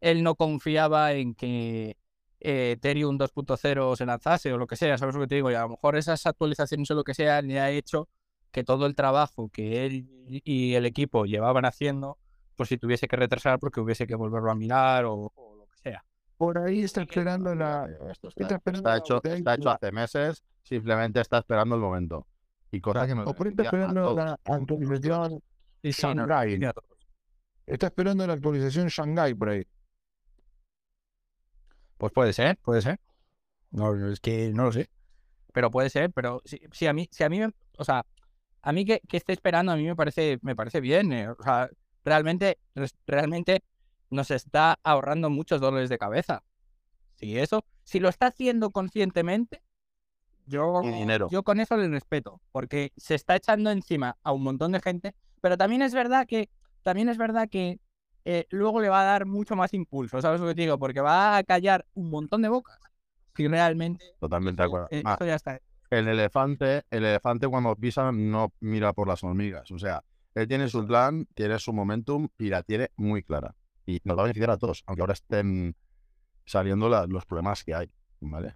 [0.00, 1.98] él no confiaba en que
[2.40, 5.50] eh, Ethereum 2.0 se lanzase o lo que sea, ¿sabes lo que te digo?
[5.50, 8.08] Y a lo mejor esas actualizaciones o lo que sea le ha hecho
[8.50, 12.16] que todo el trabajo que él y el equipo llevaban haciendo
[12.56, 15.57] pues si tuviese que retrasar porque hubiese que volverlo a mirar o, sea.
[16.38, 17.88] Por ahí está esperando la...
[18.36, 22.26] Está, hecho, está hecho hace meses, simplemente está esperando el momento.
[22.70, 23.24] Y cosa que no...
[23.24, 25.42] O por ahí está esperando la actualización
[25.82, 26.60] Shanghai.
[27.66, 29.66] Está esperando la actualización Shanghai por ahí.
[31.96, 33.00] Pues puede ser, puede ser.
[33.72, 34.88] No, es que no lo sé.
[35.52, 38.06] Pero puede ser, pero si, a mí, si a mí, o sea,
[38.62, 41.12] a mí que, que, esté esperando, a mí me parece, me parece bien.
[41.12, 41.68] Eh, o sea,
[42.04, 42.58] realmente,
[43.08, 43.64] realmente
[44.10, 46.42] nos está ahorrando muchos dolores de cabeza.
[47.16, 49.62] Si eso, si lo está haciendo conscientemente,
[50.46, 50.82] yo,
[51.30, 55.14] yo con eso le respeto, porque se está echando encima a un montón de gente,
[55.42, 56.48] pero también es verdad que,
[56.82, 57.80] también es verdad que
[58.24, 60.78] eh, luego le va a dar mucho más impulso, ¿sabes lo que te digo?
[60.78, 62.78] Porque va a callar un montón de bocas.
[63.36, 64.04] Si realmente.
[64.18, 64.88] Totalmente de acuerdo.
[64.90, 65.60] Eh, ya está.
[65.90, 69.70] El elefante, el elefante cuando pisa no mira por las hormigas.
[69.70, 70.02] O sea,
[70.34, 73.54] él tiene su plan, tiene su momentum y la tiene muy clara.
[73.88, 75.74] Y nos va a beneficiar a todos, aunque ahora estén
[76.44, 78.54] saliendo los problemas que hay, ¿vale?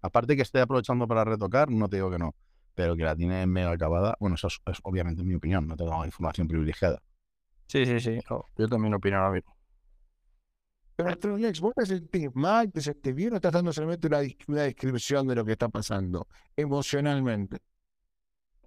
[0.00, 2.34] Aparte que esté aprovechando para retocar, no te digo que no,
[2.74, 6.48] pero que la tiene mega acabada, bueno, eso es, obviamente mi opinión, no tengo información
[6.48, 7.00] privilegiada.
[7.68, 9.56] Sí, sí, sí, yo también opino lo mismo.
[10.96, 14.62] Pero Trolex, ¿vos te sentís mal, te sentís bien o estás dando solamente una, una
[14.62, 16.26] descripción de lo que está pasando
[16.56, 17.58] emocionalmente?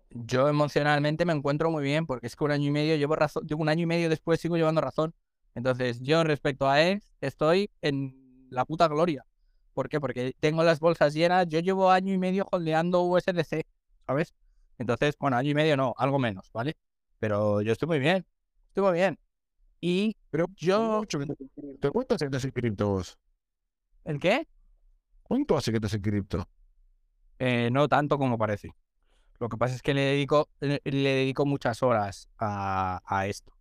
[0.10, 3.46] Yo emocionalmente me encuentro muy bien porque es que un año y medio llevo razón,
[3.58, 5.14] un año y medio después sigo llevando razón.
[5.56, 9.26] Entonces, yo respecto a él estoy en la puta gloria.
[9.74, 10.00] ¿Por qué?
[10.00, 11.48] Porque tengo las bolsas llenas.
[11.48, 13.66] Yo llevo año y medio holdeando USDC,
[14.06, 14.34] ¿sabes?
[14.78, 16.76] Entonces, bueno, año y medio no, algo menos, ¿vale?
[17.20, 18.26] Pero yo estoy muy bien,
[18.68, 19.18] estoy muy bien.
[19.82, 21.04] Y Pero yo...
[21.92, 23.18] ¿Cuánto hace que estás en cripto vos?
[24.04, 24.48] ¿El qué?
[25.24, 26.48] ¿Cuánto hace que estás en cripto?
[27.40, 28.72] Eh, no tanto como parece.
[29.40, 33.55] Lo que pasa es que le dedico, le, dedico muchas horas a, a esto.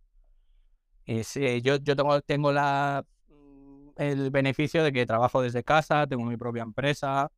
[1.05, 6.25] Eh, yo yo tengo, tengo la, mm, el beneficio de que trabajo desde casa, tengo
[6.25, 7.31] mi propia empresa,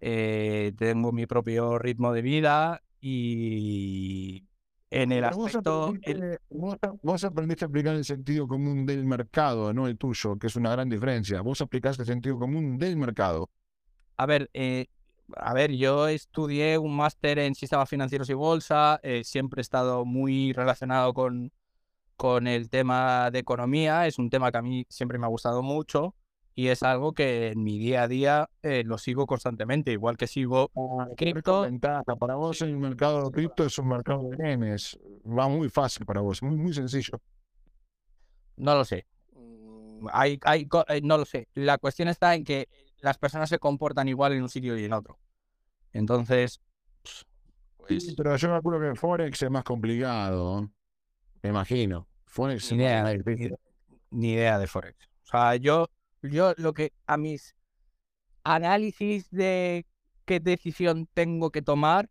[0.00, 4.44] eh, tengo mi propio ritmo de vida y
[4.90, 5.94] en el aspecto...
[7.02, 10.70] Vos aprendiste, a aplicar el sentido común del mercado, no el tuyo, que es una
[10.70, 11.40] gran diferencia.
[11.40, 13.48] Vos aplicaste el sentido común del mercado.
[14.18, 14.86] A ver, eh,
[15.36, 20.04] a ver, yo estudié un máster en sistemas financieros y bolsa, eh, siempre he estado
[20.04, 21.50] muy relacionado con,
[22.22, 25.60] con el tema de economía, es un tema que a mí siempre me ha gustado
[25.60, 26.14] mucho
[26.54, 30.28] y es algo que en mi día a día eh, lo sigo constantemente, igual que
[30.28, 31.66] sigo ah, cripto.
[32.20, 34.96] Para vos el mercado de cripto es un mercado de nenes,
[35.26, 37.20] va muy fácil para vos, muy, muy sencillo.
[38.56, 39.04] No lo sé.
[39.34, 41.48] Mm, hay, hay, eh, no lo sé.
[41.54, 42.68] La cuestión está en que
[43.00, 45.18] las personas se comportan igual en un sitio y en otro.
[45.92, 46.60] Entonces,
[47.78, 48.14] pues...
[48.16, 50.70] pero yo me acuerdo que Forex es más complicado,
[51.42, 52.06] me imagino.
[52.32, 53.04] Forex ni idea,
[54.10, 54.96] ni idea de Forex.
[55.24, 55.90] O sea, yo,
[56.22, 57.54] yo lo que a mis
[58.42, 59.84] análisis de
[60.24, 62.08] qué decisión tengo que tomar,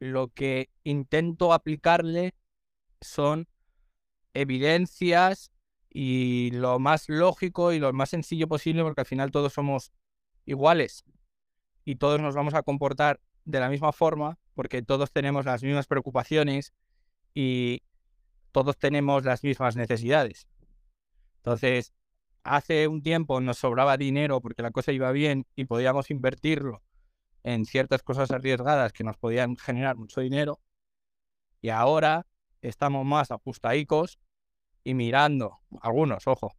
[0.00, 2.34] lo que intento aplicarle
[3.00, 3.46] son
[4.34, 5.52] evidencias
[5.88, 9.92] y lo más lógico y lo más sencillo posible, porque al final todos somos
[10.44, 11.04] iguales
[11.84, 15.86] y todos nos vamos a comportar de la misma forma, porque todos tenemos las mismas
[15.86, 16.72] preocupaciones
[17.32, 17.82] y
[18.54, 20.46] todos tenemos las mismas necesidades.
[21.38, 21.92] Entonces,
[22.44, 26.80] hace un tiempo nos sobraba dinero porque la cosa iba bien y podíamos invertirlo
[27.42, 30.60] en ciertas cosas arriesgadas que nos podían generar mucho dinero.
[31.62, 32.28] Y ahora
[32.62, 34.20] estamos más ajustadicos
[34.84, 36.54] y mirando, algunos, ojo,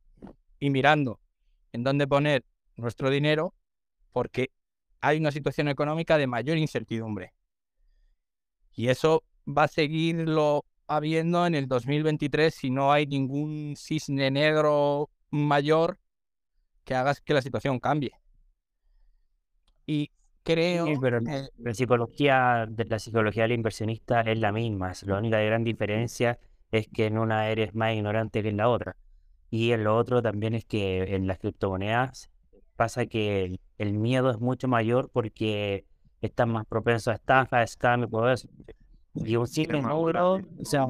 [0.59, 1.21] y mirando
[1.71, 2.43] en dónde poner
[2.75, 3.55] nuestro dinero
[4.11, 4.51] porque
[4.99, 7.33] hay una situación económica de mayor incertidumbre.
[8.73, 15.09] Y eso va a seguirlo habiendo en el 2023 si no hay ningún cisne negro
[15.29, 15.99] mayor
[16.83, 18.11] que haga que la situación cambie.
[19.85, 20.11] Y
[20.43, 20.87] creo...
[21.01, 24.93] pero la psicología, de la psicología del inversionista es la misma.
[25.03, 26.39] La única gran diferencia
[26.71, 28.95] es que en una eres más ignorante que en la otra.
[29.49, 32.29] Y en lo otro también es que en las criptomonedas
[32.75, 35.85] pasa que el, miedo es mucho mayor porque
[36.21, 38.47] están más propensos a estafas, scam y todo eso.
[39.15, 40.87] Y un cine negro, o sea,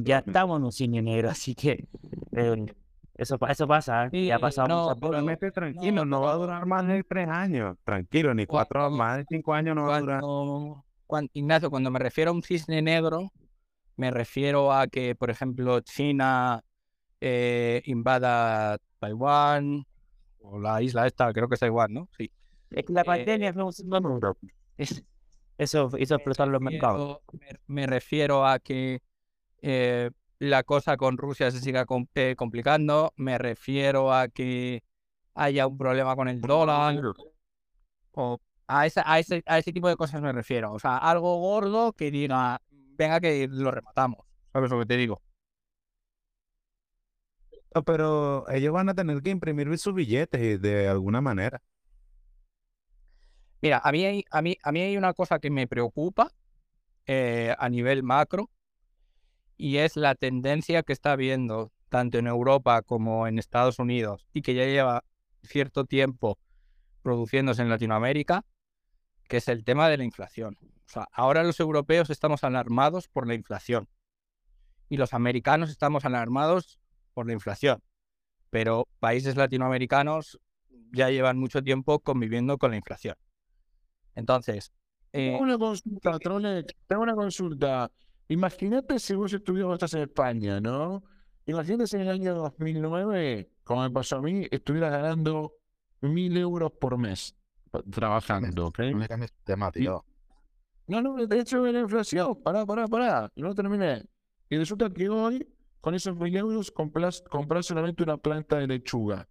[0.00, 1.88] ya estamos en un cine negro, así que
[2.32, 2.66] eh,
[3.14, 4.26] eso, eso pasa, ¿eh?
[4.26, 8.34] ya ha pasado no, pero, tranquilo, no, va a durar más de tres años, tranquilo,
[8.34, 10.20] ni cuatro, más de cinco años no va a durar.
[11.06, 13.30] Cuando, Ignacio, cuando me refiero a un cisne negro,
[13.96, 16.64] me refiero a que, por ejemplo, China
[17.20, 19.86] eh, invada Taiwán
[20.40, 22.08] o la isla esta, creo que es Taiwán, ¿no?
[22.16, 22.30] Sí.
[22.70, 23.54] Es que la eh, pandemia
[24.76, 25.04] es
[25.58, 27.18] eso hizo explotar los mercados.
[27.66, 29.02] Me, refiero a que
[29.62, 33.12] eh, la cosa con Rusia se siga complicando.
[33.16, 34.82] Me refiero a que
[35.34, 37.00] haya un problema con el dólar.
[38.12, 40.72] O a, esa, a, ese, a ese tipo de cosas me refiero.
[40.72, 44.24] O sea, algo gordo que diga, venga que lo rematamos.
[44.52, 45.20] ¿Sabes lo que te digo?
[47.84, 51.60] pero ellos van a tener que imprimir sus billetes de alguna manera.
[53.64, 56.30] Mira, a mí hay, a mí, a mí hay una cosa que me preocupa
[57.06, 58.50] eh, a nivel macro
[59.56, 64.42] y es la tendencia que está habiendo tanto en Europa como en Estados Unidos y
[64.42, 65.02] que ya lleva
[65.44, 66.38] cierto tiempo
[67.00, 68.44] produciéndose en Latinoamérica,
[69.28, 70.58] que es el tema de la inflación.
[70.60, 73.88] O sea, ahora los europeos estamos alarmados por la inflación
[74.90, 76.78] y los americanos estamos alarmados
[77.14, 77.82] por la inflación,
[78.50, 80.38] pero países latinoamericanos
[80.92, 83.16] ya llevan mucho tiempo conviviendo con la inflación.
[84.14, 84.72] Entonces...
[85.10, 87.90] tengo eh, una consulta, tengo una consulta.
[88.28, 91.04] Imagínate si vos estuvieras, estás en España, ¿no?
[91.46, 95.54] Imagínate si en el año 2009, como me pasó a mí, estuvieras ganando
[96.00, 97.36] mil euros por mes
[97.90, 98.78] trabajando, ¿ok?
[98.94, 100.04] No cambies tema, tío.
[100.86, 104.04] No, no, de hecho, la inflación, pará, pará, pará, no terminé.
[104.50, 105.48] Y resulta que hoy,
[105.80, 109.28] con esos mil euros compras, compras solamente una planta de lechuga.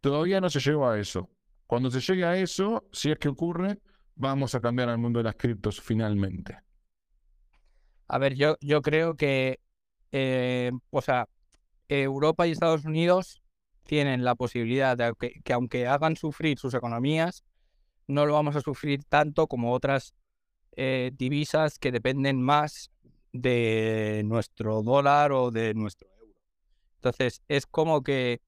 [0.00, 1.30] Todavía no se llegó a eso.
[1.66, 3.78] Cuando se llegue a eso, si es que ocurre,
[4.16, 6.58] vamos a cambiar al mundo de las criptos finalmente.
[8.06, 9.60] A ver, yo, yo creo que,
[10.12, 11.28] eh, o sea,
[11.88, 13.42] Europa y Estados Unidos
[13.84, 15.12] tienen la posibilidad de
[15.42, 17.44] que, aunque hagan sufrir sus economías,
[18.06, 20.14] no lo vamos a sufrir tanto como otras
[20.76, 22.90] eh, divisas que dependen más
[23.32, 26.34] de nuestro dólar o de nuestro euro.
[26.96, 28.40] Entonces, es como que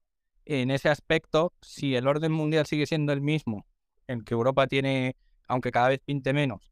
[0.47, 3.65] en ese aspecto, si el orden mundial sigue siendo el mismo,
[4.07, 5.15] en que Europa tiene,
[5.47, 6.71] aunque cada vez pinte menos,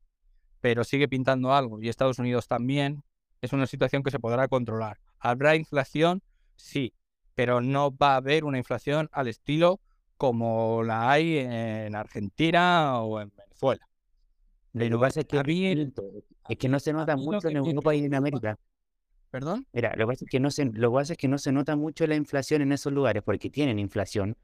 [0.61, 3.03] pero sigue pintando algo, y Estados Unidos también,
[3.41, 4.97] es una situación que se podrá controlar.
[5.19, 6.23] ¿Habrá inflación?
[6.55, 6.93] Sí,
[7.35, 9.81] pero no va a haber una inflación al estilo
[10.17, 13.87] como la hay en Argentina o en Venezuela.
[14.71, 15.91] Lo que pasa es que,
[16.49, 18.57] es que no se nota mucho en Europa y en América.
[19.35, 19.67] ¿Perdón?
[19.73, 21.51] Mira, lo que pasa es que no se, lo que pasa es que no se
[21.51, 24.37] nota mucho la inflación en esos lugares porque tienen inflación,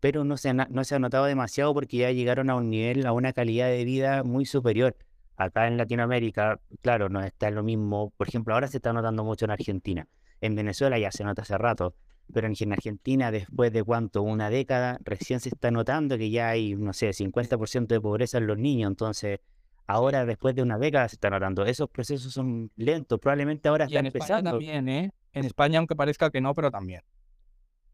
[0.00, 3.04] pero no se, ha, no se ha notado demasiado porque ya llegaron a un nivel,
[3.04, 4.96] a una calidad de vida muy superior.
[5.36, 8.14] Acá en Latinoamérica, claro, no está lo mismo.
[8.16, 10.08] Por ejemplo, ahora se está notando mucho en Argentina.
[10.40, 11.94] En Venezuela ya se nota hace rato
[12.32, 16.74] pero en Argentina, después de cuánto, una década, recién se está notando que ya hay,
[16.74, 18.88] no sé, 50% de pobreza en los niños.
[18.88, 19.40] Entonces,
[19.86, 21.64] ahora, después de una década, se está notando.
[21.64, 23.18] Esos procesos son lentos.
[23.18, 25.12] Probablemente ahora en España también, ¿eh?
[25.32, 27.02] En España, aunque parezca que no, pero también.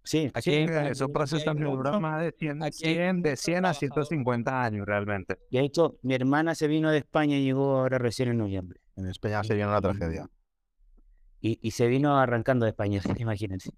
[0.05, 1.61] Sí, aquí esos procesos están
[2.01, 5.39] más de 100, de 100 a 150 años realmente.
[5.51, 8.81] Y hecho, mi hermana se vino de España y llegó ahora recién en noviembre.
[8.97, 10.31] En España se vino una tragedia.
[11.41, 13.71] Y, y se vino arrancando de España, imagínense.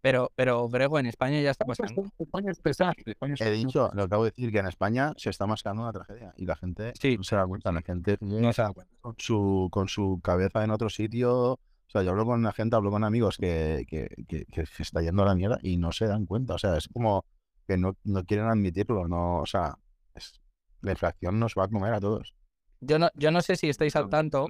[0.00, 2.04] Pero, pero Grego, en España ya está pasando.
[2.18, 2.92] España es pesado.
[3.40, 6.46] He dicho, lo acabo de decir, que en España se está mascando una tragedia y
[6.46, 7.72] la gente no se da cuenta.
[7.72, 8.94] La gente no se da cuenta.
[9.00, 11.52] Con su, con su cabeza en otro sitio.
[11.52, 15.00] O sea, yo hablo con la gente, hablo con amigos que, que, que, se está
[15.00, 16.54] yendo a la mierda y no se dan cuenta.
[16.54, 17.24] O sea, es como
[17.66, 19.08] que no, no quieren admitirlo.
[19.08, 19.74] No, o sea,
[20.14, 20.40] es,
[20.82, 22.34] la inflación nos va a comer a todos.
[22.80, 24.46] Yo no, yo no sé si estáis al tanto.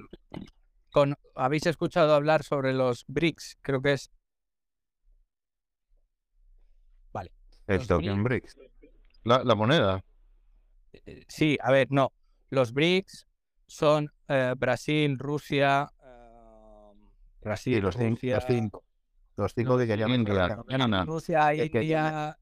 [0.91, 3.57] Con, ¿Habéis escuchado hablar sobre los BRICS?
[3.61, 4.11] Creo que es
[7.69, 8.57] El BRICS.
[9.23, 10.03] La, la moneda.
[10.91, 12.11] Eh, eh, sí, a ver, no.
[12.49, 13.27] Los BRICS
[13.67, 15.87] son eh, Brasil, Rusia,
[17.41, 18.83] Brasil, los, cinco,
[19.37, 19.77] los cinco.
[19.77, 20.57] que querían meter.
[21.05, 22.37] Rusia, India,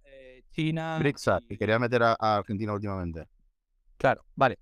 [0.49, 0.97] China.
[0.99, 3.27] BRICS, que quería meter a, Argentina últimamente.
[3.97, 4.57] Claro, vale.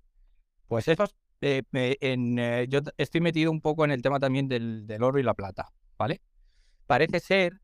[0.66, 5.20] Pues esos, en, yo estoy metido un poco en el tema también del, del oro
[5.20, 6.20] y la plata, ¿vale?
[6.86, 7.60] Parece ser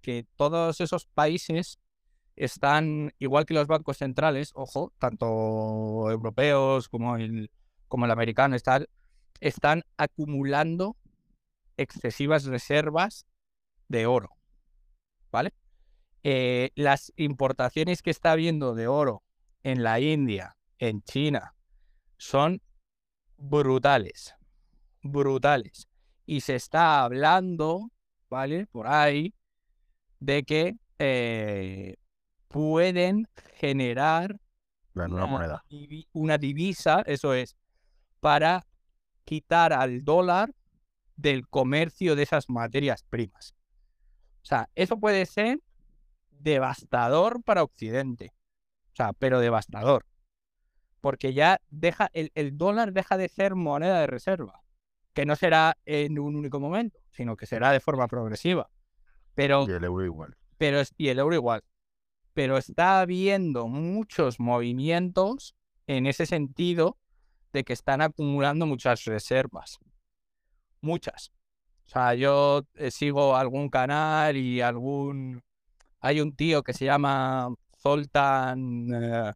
[0.00, 1.78] que todos esos países
[2.36, 7.50] están, igual que los bancos centrales, ojo, tanto europeos como el,
[7.88, 8.86] como el americano, están,
[9.40, 10.96] están acumulando
[11.76, 13.26] excesivas reservas
[13.88, 14.30] de oro.
[15.32, 15.52] ¿Vale?
[16.22, 19.22] Eh, las importaciones que está habiendo de oro
[19.62, 21.54] en la India, en China,
[22.16, 22.60] son
[23.36, 24.34] brutales.
[25.02, 25.88] Brutales.
[26.26, 27.90] Y se está hablando,
[28.28, 28.66] ¿vale?
[28.66, 29.34] Por ahí,
[30.18, 31.96] de que eh,
[32.56, 34.40] pueden generar
[34.94, 35.64] una, moneda.
[36.14, 37.54] una divisa, eso es,
[38.20, 38.66] para
[39.26, 40.54] quitar al dólar
[41.16, 43.54] del comercio de esas materias primas.
[44.42, 45.60] O sea, eso puede ser
[46.30, 48.32] devastador para Occidente.
[48.92, 50.06] O sea, pero devastador.
[51.02, 54.62] Porque ya deja, el, el, dólar deja de ser moneda de reserva.
[55.12, 58.70] Que no será en un único momento, sino que será de forma progresiva.
[59.34, 60.36] Pero, y el euro igual.
[60.56, 61.62] Pero, y el euro igual
[62.36, 65.56] pero está habiendo muchos movimientos
[65.86, 66.98] en ese sentido
[67.54, 69.78] de que están acumulando muchas reservas.
[70.82, 71.32] Muchas.
[71.86, 75.42] O sea, yo eh, sigo algún canal y algún...
[76.00, 78.86] Hay un tío que se llama Zoltan...
[78.92, 79.32] Eh,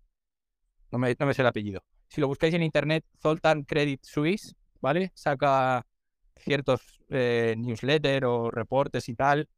[0.90, 1.82] no, me, no me sé el apellido.
[2.07, 5.11] Si lo buscáis en internet, Zoltan Credit Suisse, ¿vale?
[5.14, 5.86] Saca
[6.36, 9.48] ciertos eh, newsletters o reportes y tal,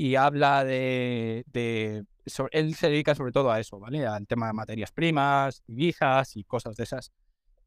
[0.00, 2.06] y habla de, de
[2.52, 4.06] él se dedica sobre todo a eso, ¿vale?
[4.06, 7.12] Al tema de materias primas, divisas y cosas de esas.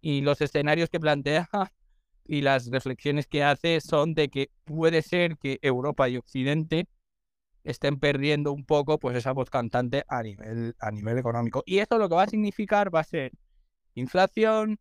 [0.02, 1.48] Y los escenarios que plantea
[2.26, 6.88] y las reflexiones que hace son de que puede ser que Europa y Occidente
[7.64, 11.62] estén perdiendo un poco pues esa voz cantante a nivel, a nivel económico.
[11.68, 13.32] Y eso lo que va a significar va a ser
[13.94, 14.80] inflación,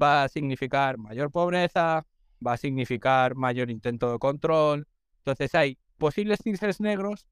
[0.00, 2.06] va a significar mayor pobreza,
[2.46, 4.86] va a significar mayor intento de control.
[5.18, 7.26] Entonces hay posibles cisnes negros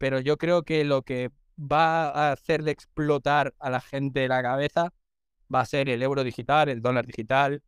[0.00, 1.30] pero yo creo que lo que
[1.60, 4.94] va a hacerle explotar a la gente la cabeza
[5.54, 7.62] va a ser el euro digital, el dólar digital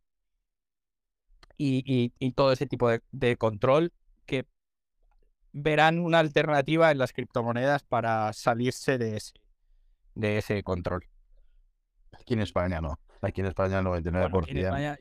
[1.57, 3.93] y, todo ese tipo de, control
[4.25, 4.47] que
[5.51, 9.33] verán una alternativa en las criptomonedas para salirse de ese,
[10.15, 11.05] de ese control.
[12.19, 12.99] Aquí en España no.
[13.21, 14.97] Aquí en España el 99%.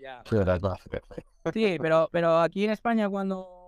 [1.54, 3.61] Sí, pero, pero aquí en España cuando...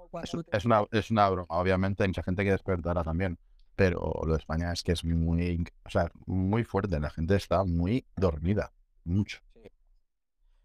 [0.53, 3.39] Es, una, es una broma, obviamente hay mucha gente que despertará también,
[3.77, 7.65] pero lo de España es que es muy, o sea, muy fuerte, la gente está
[7.65, 8.73] muy dormida,
[9.05, 9.41] mucho.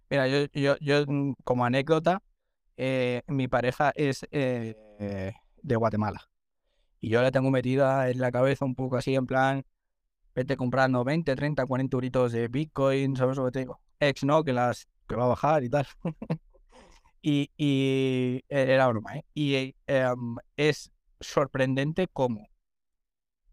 [0.10, 2.22] Mira, yo, yo, yo mm, como anécdota,
[2.78, 4.76] eh, mi pareja es eh,
[5.62, 6.22] de Guatemala.
[7.02, 9.64] Y yo le tengo metida en la cabeza un poco así, en plan,
[10.36, 13.80] vete comprando 20, 30, 40 euritos de Bitcoin, ¿sabes lo que te digo?
[14.00, 14.43] Ex, ¿no?
[14.43, 15.88] Que, las, que va a bajar y tal.
[17.22, 19.26] y, y e, era broma, ¿eh?
[19.34, 22.47] Y em, es sorprendente cómo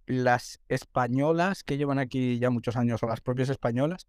[0.06, 4.06] las españolas que llevan aquí ya muchos años, o las propias españolas,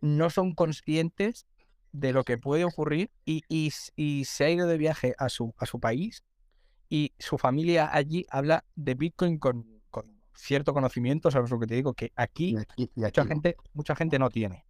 [0.00, 1.46] no son conscientes
[1.92, 5.54] de lo que puede ocurrir y, y, y se ha ido de viaje a su,
[5.58, 6.24] a su país
[6.88, 9.80] y su familia allí habla de Bitcoin con,
[10.34, 11.92] cierto conocimiento, ¿sabes lo que te digo?
[11.92, 12.56] Que aquí,
[12.94, 14.64] mucha, gente, mucha gente no tiene.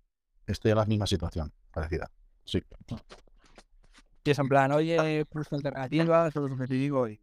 [0.46, 2.10] Estoy en la misma situación, parecida.
[2.44, 2.60] Sí.
[4.24, 7.08] Y es en plan, oye, pues alternativas, ¿sabes lo que te digo?
[7.08, 7.20] Y,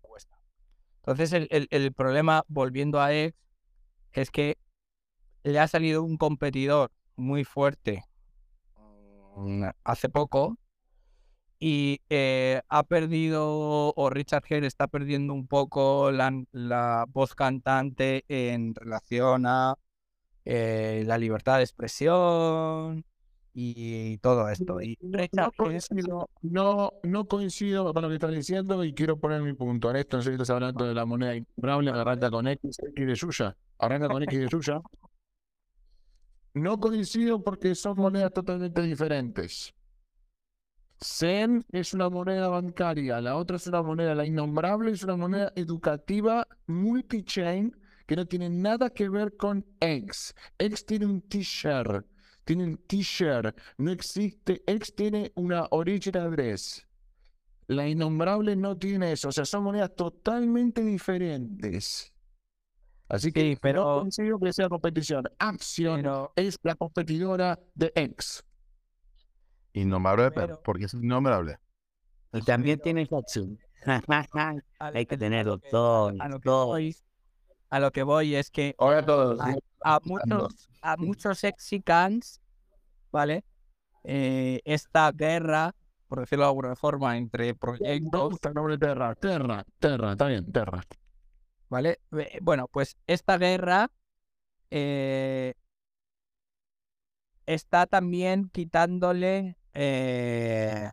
[0.00, 0.36] cuesta.
[0.96, 3.34] Entonces, el, el, problema, volviendo a X,
[4.12, 4.56] es que
[5.42, 8.04] le ha salido un competidor muy fuerte
[9.36, 10.56] mm, hace poco
[11.58, 18.74] y eh, ha perdido, o Richard Hare está perdiendo un poco la, voz cantante en
[18.74, 19.74] relación a
[20.46, 23.04] eh, la libertad de expresión
[23.52, 24.80] y todo esto.
[24.80, 24.98] Y
[25.32, 29.90] no, coincido, no, no coincido con lo que estás diciendo y quiero poner mi punto
[29.90, 30.16] en esto.
[30.16, 33.56] No sé si estás hablando de la moneda improbable arranca con X, X de suya.
[33.78, 34.80] Arranca con X de suya.
[36.54, 39.72] No coincido porque son monedas totalmente diferentes.
[41.02, 45.50] Zen es una moneda bancaria, la otra es una moneda, la innombrable es una moneda
[45.56, 47.74] educativa multi-chain
[48.06, 50.34] que no tiene nada que ver con X.
[50.58, 52.04] X tiene un t-shirt,
[52.50, 56.84] tiene un t-shirt, no existe, X tiene una original address.
[57.68, 62.12] La innombrable no tiene eso, o sea, son monedas totalmente diferentes.
[63.08, 65.28] Así que pero, no consigo que sea competición.
[65.38, 68.44] Acción es la competidora de X.
[69.72, 71.56] Innombrable, pero, porque es innombrable.
[72.32, 73.60] Y también tiene Hatsun.
[74.80, 76.16] Hay que tener doctor.
[76.18, 76.96] A lo que voy,
[77.68, 78.74] a lo que voy es que
[79.82, 82.40] a, muchos, a muchos exicans,
[83.10, 83.44] ¿vale?
[84.04, 85.74] Eh, esta guerra,
[86.08, 88.38] por decirlo de alguna forma, entre proyectos.
[88.54, 90.82] nombre Terra, Terra, Terra, está bien, Terra.
[91.68, 92.00] ¿Vale?
[92.42, 93.90] Bueno, pues esta guerra
[94.70, 95.54] eh,
[97.46, 100.90] está también quitándole eh,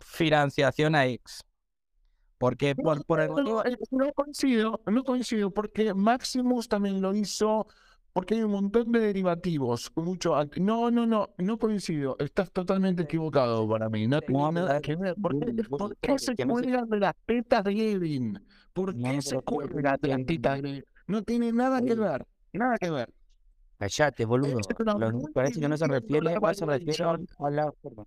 [0.00, 1.45] financiación a X.
[2.38, 3.62] Porque por, por el motivo...
[3.90, 7.66] No, coincido, no coincido, porque Maximus también lo hizo
[8.16, 9.92] porque hay un montón de derivativos.
[9.94, 10.36] Mucho...
[10.56, 12.16] No, no, no, no coincido.
[12.18, 14.06] Estás totalmente equivocado para mí.
[14.06, 15.16] No tiene nada que ver.
[15.16, 18.42] ¿Por qué, se cuelgan de las tetas de Evin?
[18.72, 22.26] ¿Por qué se cuelgan de las tetas de No tiene nada que ver.
[22.54, 23.12] Nada que ver.
[23.78, 24.58] Callate, boludo.
[25.34, 28.06] parece que no se refiere a se refiere a la forma.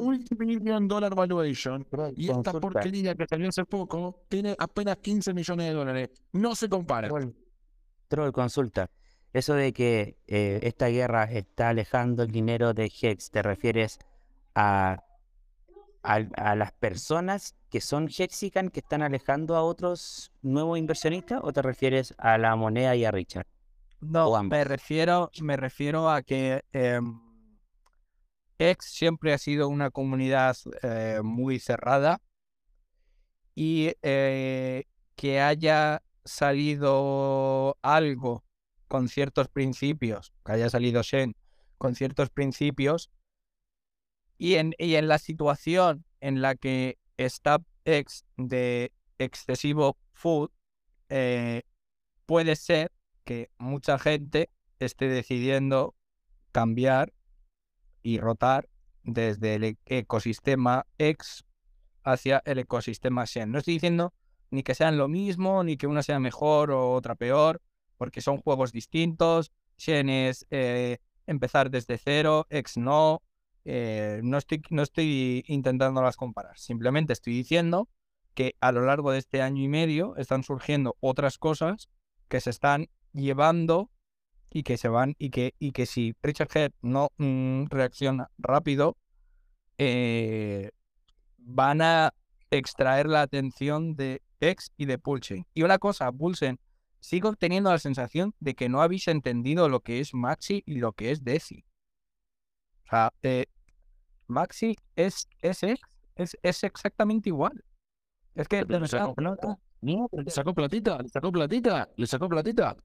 [0.00, 5.72] Multimillion dollar valuation y esta porquería que salió hace poco tiene apenas 15 millones de
[5.72, 6.10] dólares.
[6.32, 7.08] No se compara.
[8.08, 8.90] Troll, consulta.
[9.32, 13.98] Eso de que eh, esta guerra está alejando el dinero de Hex, ¿te refieres
[14.54, 15.02] a,
[16.02, 21.62] a, las personas que son Hexican que están alejando a otros nuevos inversionistas o te
[21.62, 23.46] refieres a la moneda y a Richard?
[24.00, 27.20] No, me refiero, me refiero a que em,
[28.58, 32.20] X siempre ha sido una comunidad eh, muy cerrada
[33.54, 38.44] y eh, que haya salido algo
[38.88, 41.34] con ciertos principios, que haya salido Shen
[41.78, 43.10] con ciertos principios
[44.38, 50.50] y en, y en la situación en la que está X de excesivo food,
[51.08, 51.62] eh,
[52.26, 52.92] puede ser
[53.26, 54.48] que mucha gente
[54.78, 55.94] esté decidiendo
[56.52, 57.12] cambiar
[58.02, 58.68] y rotar
[59.02, 61.44] desde el e-, ecosistema X
[62.04, 63.50] hacia el ecosistema Shen.
[63.50, 64.14] No estoy diciendo
[64.50, 67.60] ni que sean lo mismo, ni que una sea mejor o otra peor,
[67.98, 69.52] porque son juegos distintos.
[69.76, 73.22] Shen es eh, empezar desde cero, X no.
[73.64, 77.88] Eh, no, estoy, no estoy intentando las comparar, simplemente estoy diciendo
[78.34, 81.88] que a lo largo de este año y medio están surgiendo otras cosas
[82.28, 83.90] que se están llevando
[84.50, 88.96] y que se van y que, y que si Richard Head no mm, reacciona rápido,
[89.78, 90.70] eh,
[91.38, 92.14] van a
[92.50, 95.46] extraer la atención de X y de Pulsen.
[95.54, 96.58] Y una cosa, Pulsen,
[97.00, 100.92] sigo teniendo la sensación de que no habéis entendido lo que es Maxi y lo
[100.92, 101.64] que es Desi.
[102.84, 103.46] O sea, eh,
[104.26, 105.62] Maxi es, es
[106.16, 107.62] es, es exactamente igual.
[108.34, 109.58] Es que le sacó plata.
[109.82, 112.76] Le sacó platita, le sacó platita, le sacó platita.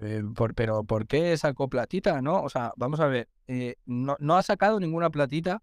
[0.00, 0.22] Eh,
[0.54, 2.22] pero ¿por qué sacó platita?
[2.22, 5.62] No, o sea, vamos a ver, eh, no, no ha sacado ninguna platita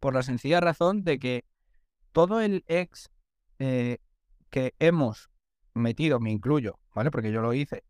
[0.00, 1.44] por la sencilla razón de que
[2.12, 3.10] todo el ex
[3.58, 3.98] eh,
[4.50, 5.30] que hemos
[5.74, 7.10] metido, me incluyo, ¿vale?
[7.10, 7.82] Porque yo lo hice,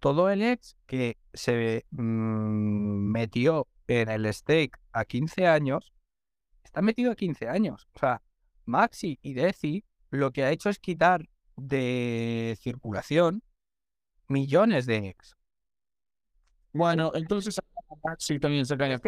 [0.00, 5.92] todo el ex que se mm, metió en el stake a 15 años,
[6.64, 7.88] está metido a 15 años.
[7.94, 8.22] O sea,
[8.64, 13.42] Maxi y Deci lo que ha hecho es quitar de circulación
[14.28, 15.36] millones de ex.
[16.72, 17.58] Bueno, entonces
[18.04, 18.98] Maxi también se cae.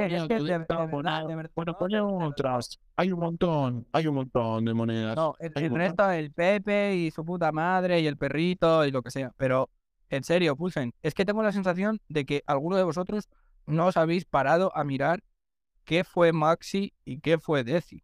[1.54, 2.78] Bueno, ponemos otras.
[2.96, 5.16] Hay un montón, hay un montón de monedas.
[5.16, 9.02] No, el, el resto, el Pepe y su puta madre y el perrito y lo
[9.02, 9.32] que sea.
[9.36, 9.70] Pero,
[10.08, 13.28] en serio, Pulsen, es que tengo la sensación de que alguno de vosotros
[13.66, 15.22] no os habéis parado a mirar
[15.84, 18.02] qué fue Maxi y qué fue Deci.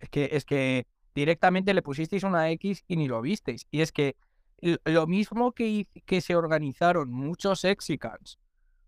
[0.00, 3.66] Es que, es que directamente le pusisteis una X y ni lo visteis.
[3.70, 4.16] Y es que
[4.60, 8.38] lo mismo que, que se organizaron muchos Exicans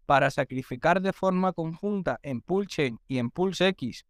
[0.07, 4.05] para sacrificar de forma conjunta en Pulchain y en PulseX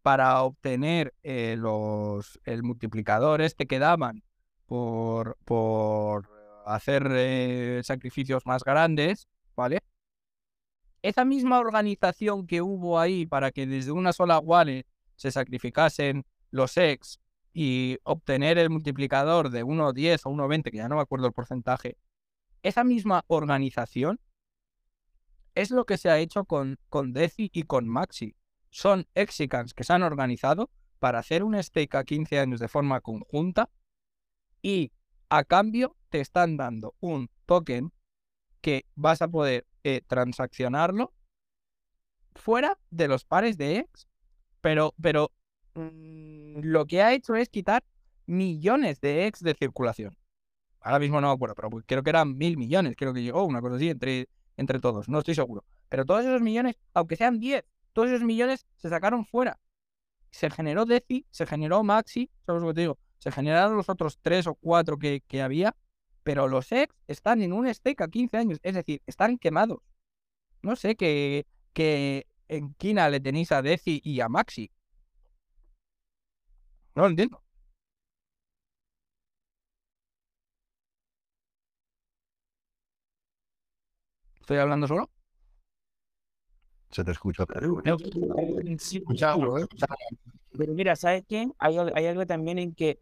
[0.00, 4.22] para obtener eh, los, el multiplicador este que daban
[4.66, 6.30] por, por
[6.64, 9.80] hacer eh, sacrificios más grandes, ¿vale?
[11.02, 14.86] Esa misma organización que hubo ahí para que desde una sola wallet
[15.16, 17.20] se sacrificasen los ex
[17.52, 21.96] y obtener el multiplicador de 1.10 o 1.20, que ya no me acuerdo el porcentaje,
[22.62, 24.20] esa misma organización
[25.54, 28.34] es lo que se ha hecho con, con Deci y con Maxi.
[28.70, 33.00] Son Exicans que se han organizado para hacer un stake a 15 años de forma
[33.00, 33.68] conjunta
[34.62, 34.92] y
[35.28, 37.92] a cambio te están dando un token
[38.60, 41.12] que vas a poder eh, transaccionarlo
[42.34, 44.08] fuera de los pares de X,
[44.60, 45.32] pero, pero
[45.74, 47.82] Mm, lo que ha hecho es quitar
[48.26, 50.16] millones de ex de circulación.
[50.80, 53.60] Ahora mismo no me acuerdo, pero creo que eran mil millones, creo que llegó una
[53.60, 55.64] cosa así entre, entre todos, no estoy seguro.
[55.88, 59.60] Pero todos esos millones, aunque sean 10, todos esos millones se sacaron fuera.
[60.30, 62.98] Se generó Deci, se generó Maxi, ¿sabes lo que te digo?
[63.18, 65.76] Se generaron los otros 3 o 4 que, que había,
[66.22, 69.80] pero los ex están en un stake a 15 años, es decir, están quemados.
[70.62, 74.70] No sé que, que en Kina le tenéis a Deci y a Maxi.
[76.94, 77.42] No lo entiendo.
[84.40, 85.08] ¿Estoy hablando solo?
[86.90, 87.46] Se te escucha.
[90.58, 91.48] Pero mira, ¿sabes qué?
[91.58, 92.98] Hay, hay algo también en que,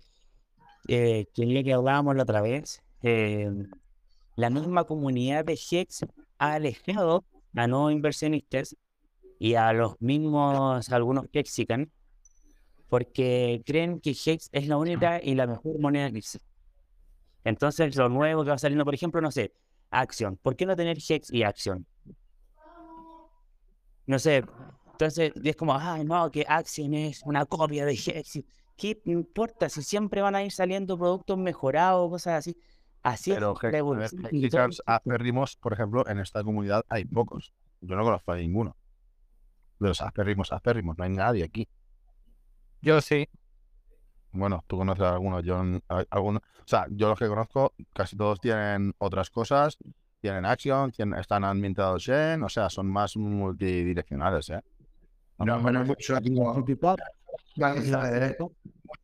[0.87, 3.51] eh, que que hablábamos la otra vez, eh,
[4.37, 6.07] la misma comunidad de Hex
[6.39, 8.77] ha alejado a no inversionistas
[9.41, 11.91] y a los mismos, algunos Hexican,
[12.91, 16.45] porque creen que Hex es la única y la mejor moneda que existe.
[17.45, 19.55] Entonces, lo nuevo que va saliendo, por ejemplo, no sé,
[19.91, 20.37] Action.
[20.37, 21.87] ¿Por qué no tener Hex y Action?
[24.07, 24.45] No sé.
[24.91, 28.41] Entonces, es como, ay, no, que Action es una copia de Hex.
[28.77, 32.57] ¿Qué importa si siempre van a ir saliendo productos mejorados, cosas así?
[33.03, 37.55] Así Pero es Asperrimos, por ejemplo, en esta comunidad hay pocos.
[37.81, 38.77] Yo no conozco a ninguno.
[39.79, 41.69] De los asperrimos, asperrimos, no hay nadie aquí.
[42.82, 43.28] Yo sí.
[44.32, 45.61] Bueno, tú conoces a algunos, yo
[46.11, 49.77] algunos, o sea, yo los que conozco, casi todos tienen otras cosas,
[50.20, 54.62] tienen Action, tienen, están ambientados en, o sea, son más multidireccionales, ¿eh?
[55.39, 56.19] No, bueno, mucho,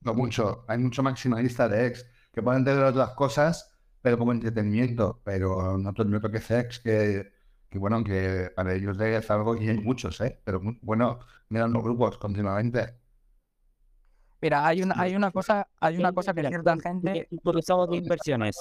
[0.03, 5.21] no mucho, hay mucho maximalista de ex que pueden tener otras cosas, pero como entretenimiento,
[5.25, 7.33] pero no, no que ex que,
[7.69, 10.41] que bueno, que para ellos es algo y hay muchos, ¿eh?
[10.45, 13.06] Pero bueno, miran los grupos continuamente.
[14.47, 17.29] Mira, hay una, hay una cosa, hay una cosa que cierta gente.
[17.43, 18.57] Por los de inversiones.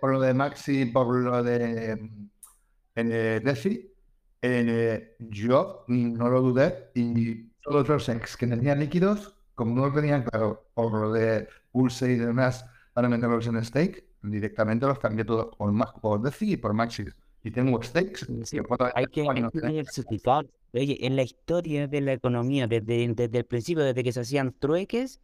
[0.00, 1.98] Por lo de Maxi, por lo de
[2.94, 3.92] en Defi,
[4.40, 9.94] en, yo no lo dudé y todos los ex que tenían líquidos, como no lo
[9.94, 15.24] tenían claro, por lo de Pulse y demás, para meterlos en stake, directamente los cambié
[15.24, 17.04] todos por, por Defi y por Maxi.
[17.42, 18.28] Y tengo stakes.
[18.94, 19.82] hay que, hay
[20.72, 24.52] Oye, en la historia de la economía, desde, desde el principio, desde que se hacían
[24.52, 25.20] trueques,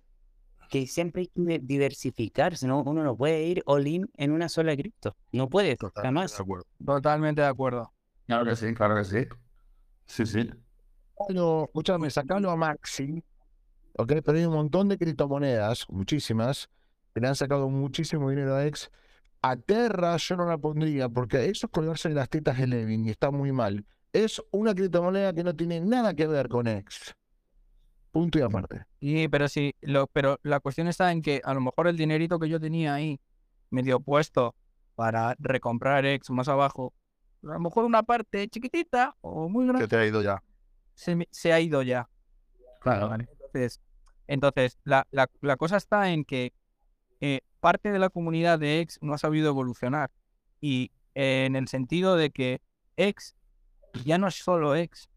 [0.71, 2.83] que siempre hay que diversificarse, ¿no?
[2.83, 5.17] Uno no puede ir all in en una sola cripto.
[5.33, 6.37] No puede, jamás.
[6.85, 7.93] Totalmente de acuerdo.
[8.27, 9.27] Claro que sí, claro que sí.
[10.07, 10.51] Sí, sí.
[11.65, 13.23] escúchame, sacalo a Maxi,
[13.97, 16.69] ok, pero hay un montón de criptomonedas, muchísimas,
[17.15, 18.91] que le han sacado muchísimo dinero a X.
[19.43, 23.11] A Terra yo no la pondría, porque eso es colgarse las tetas de Levin y
[23.11, 23.85] está muy mal.
[24.17, 27.15] Es una criptomoneda que no tiene nada que ver con X.
[28.11, 28.87] Punto y aparte.
[28.99, 32.39] Sí, pero sí, lo, pero la cuestión está en que a lo mejor el dinerito
[32.39, 33.21] que yo tenía ahí
[33.69, 34.55] medio puesto
[34.95, 36.95] para recomprar X más abajo,
[37.43, 39.85] a lo mejor una parte chiquitita o muy grande.
[39.85, 40.43] Que te ha ido ya.
[40.95, 42.09] Se, ha ido ya.
[42.81, 43.13] Claro.
[43.13, 43.83] Entonces,
[44.29, 46.55] entonces la, la, la, cosa está en que
[47.21, 50.11] eh, parte de la comunidad de X no ha sabido evolucionar.
[50.59, 52.63] Y en el sentido de que
[52.97, 53.37] X
[54.05, 55.09] ya no es solo X.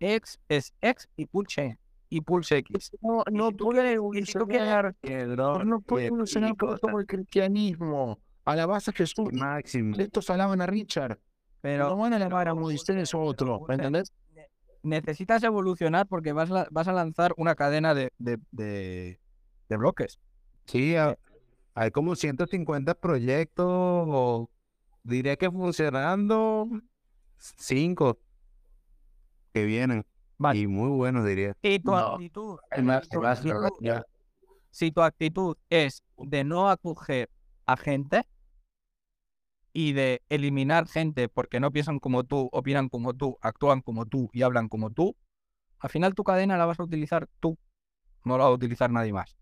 [0.00, 1.78] X es X y Pulse
[2.14, 2.92] y Pulse X.
[3.02, 4.94] No, no puede evolucionar.
[5.64, 8.20] No puede evolucionar como el cristianismo.
[8.44, 9.32] Alabas a Jesús.
[9.32, 9.96] Máximo.
[9.98, 11.18] Estos alaban a Richard.
[11.60, 13.64] Pero no van a alabar a Moisés o otro.
[13.66, 14.12] ¿Me entendés?
[14.82, 20.20] Necesitas evolucionar porque vas, vas a lanzar una cadena de, de, de, bloques.
[20.66, 20.94] Sí,
[21.74, 24.50] hay como 150 proyectos, o
[25.02, 26.68] diré que funcionando
[27.56, 28.18] cinco
[29.52, 30.04] que vienen.
[30.52, 31.56] Y muy buenos, diría.
[31.62, 32.58] Y tu actitud.
[34.70, 37.30] si tu actitud es de no acoger
[37.66, 38.26] a gente,
[39.74, 44.30] y de eliminar gente porque no piensan como tú, opinan como tú, actúan como tú
[44.32, 45.16] y hablan como tú,
[45.80, 47.58] al final tu cadena la vas a utilizar tú,
[48.24, 49.36] no la va a utilizar nadie más.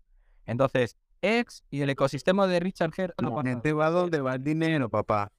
[0.45, 3.13] Entonces, X y el ecosistema de Richard Herr...
[3.17, 5.31] La gente va donde va el dinero, papá.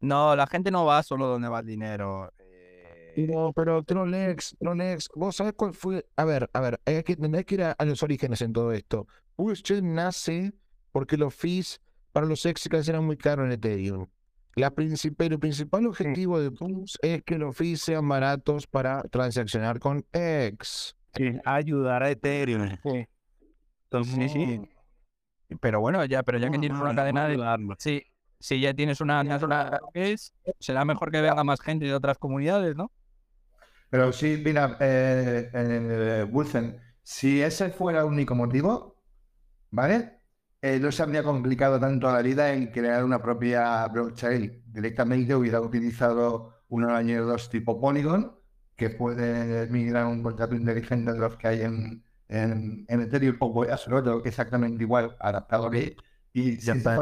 [0.00, 2.32] No, la gente no va solo donde va el dinero.
[2.38, 3.26] Eh.
[3.28, 6.06] No, pero Trolex, Trolex, vos sabés cuál fue.
[6.16, 9.06] A ver, a ver, hay que, hay que ir a, los orígenes en todo esto.
[9.36, 10.52] Usted nace
[10.92, 11.80] porque los fees
[12.12, 14.06] para los exicas eran muy caros en Ethereum.
[14.54, 20.02] La el principal objetivo de Pulse es que los fees sean baratos para transaccionar con
[20.12, 20.96] X.
[21.44, 22.70] ayudar a Ethereum.
[22.82, 23.06] Sí.
[23.84, 24.62] Entonces, sí,
[25.60, 27.36] Pero bueno, ya, pero ya que tienes una cadena de.
[27.78, 28.02] Sí,
[28.38, 29.22] si ya tienes una,
[30.58, 32.90] será mejor que vea más gente de otras comunidades, ¿no?
[33.90, 38.96] Pero sí, mira, eh, eh, si ese fuera el único motivo,
[39.70, 40.20] ¿vale?
[40.62, 44.64] Eh, no se habría complicado tanto la vida en crear una propia blockchain.
[44.66, 48.36] Directamente hubiera utilizado un arañero 2 tipo Polygon,
[48.76, 53.52] que puede migrar un contrato inteligente de los que hay en, en, en Ethereum, o
[53.52, 55.70] voy a hacer otro exactamente igual, adaptado a
[56.36, 56.98] Y ya está.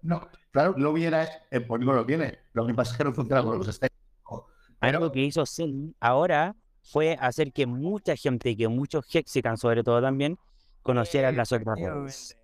[0.00, 2.38] no, claro, lo viene, el Polygon lo tiene.
[2.54, 4.46] Lo que pasa es que no funciona con los Pero...
[4.80, 10.00] Algo que hizo Zen ahora fue hacer que mucha gente, que muchos Hexicans sobre todo
[10.00, 10.38] también,
[10.82, 12.38] conocieran las otras redes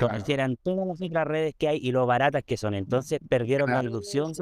[0.00, 2.74] conocieran todas las otras redes que hay y lo baratas que son.
[2.74, 4.32] Entonces perdieron la ilusión.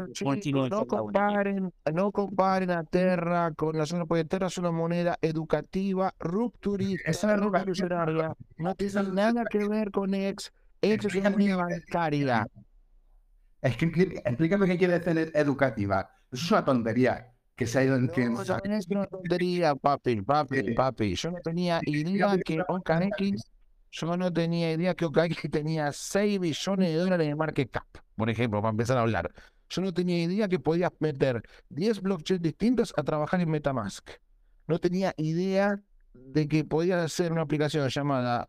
[0.71, 6.15] no comparen, no comparen a Terra con la zona, porque Terra es una moneda educativa,
[6.19, 8.35] rupturista, es revolucionaria.
[8.57, 10.53] No tiene nada que ver con Ex.
[10.81, 12.47] Ex es bancaria.
[13.61, 16.11] Que explícame qué quiere decir educativa.
[16.31, 20.75] Eso es una tontería que se ha ido en no, es una tontería, papi, papi,
[20.75, 21.17] papi.
[21.17, 23.51] Yo no tenía idea que OKX
[23.91, 27.87] yo no tenía idea que OKX tenía 6 billones de dólares de market cap,
[28.17, 29.33] por ejemplo, para empezar a hablar.
[29.71, 34.11] Yo no tenía idea que podías meter 10 blockchains distintos a trabajar en Metamask.
[34.67, 35.81] No tenía idea
[36.13, 38.49] de que podías hacer una aplicación llamada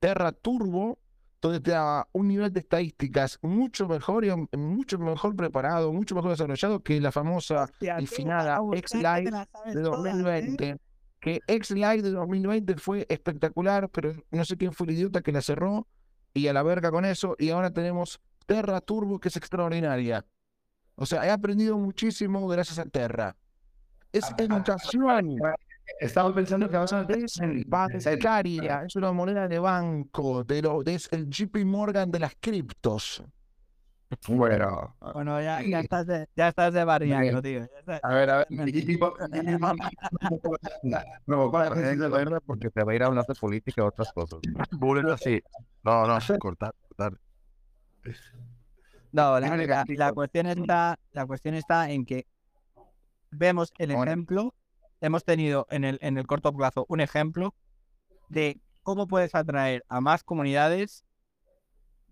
[0.00, 0.98] Terra Turbo,
[1.44, 6.30] donde te daba un nivel de estadísticas mucho mejor y mucho mejor preparado, mucho mejor
[6.30, 7.68] desarrollado que la famosa
[8.00, 9.30] y finada X-Live
[9.66, 10.78] de 2020
[11.20, 15.32] que X Live de 2020 fue espectacular, pero no sé quién fue el idiota que
[15.32, 15.86] la cerró
[16.32, 17.34] y a la verga con eso.
[17.38, 20.26] Y ahora tenemos Terra Turbo, que es extraordinaria.
[20.96, 23.36] O sea, he aprendido muchísimo gracias a Terra.
[24.12, 25.38] Es ah, educación.
[26.00, 27.40] Estamos pensando que vas a es
[28.04, 33.22] bancaria, es una moneda de banco, de lo, es el JP Morgan de las criptos.
[34.28, 37.66] Bueno, bueno ya, ya estás de, ya estás de barriaco, tío.
[38.02, 38.46] A ver, a ver,
[41.26, 41.50] no,
[42.46, 44.40] porque te va a ir a hablar de política y otras cosas.
[45.12, 45.42] así.
[45.82, 47.18] No, no, cortar, cortar.
[49.12, 52.26] No, la, la, cuestión está, la cuestión está en que
[53.30, 54.54] vemos el ejemplo,
[55.00, 57.54] hemos tenido en el, en el corto plazo un ejemplo
[58.28, 61.04] de cómo puedes atraer a más comunidades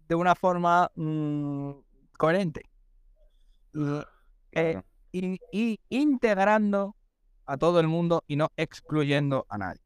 [0.09, 1.73] de una forma mm,
[2.19, 2.63] coherente.
[4.53, 4.83] Eh,
[5.13, 6.97] y, integrando
[7.47, 9.81] a todo el mundo y no excluyendo a nadie.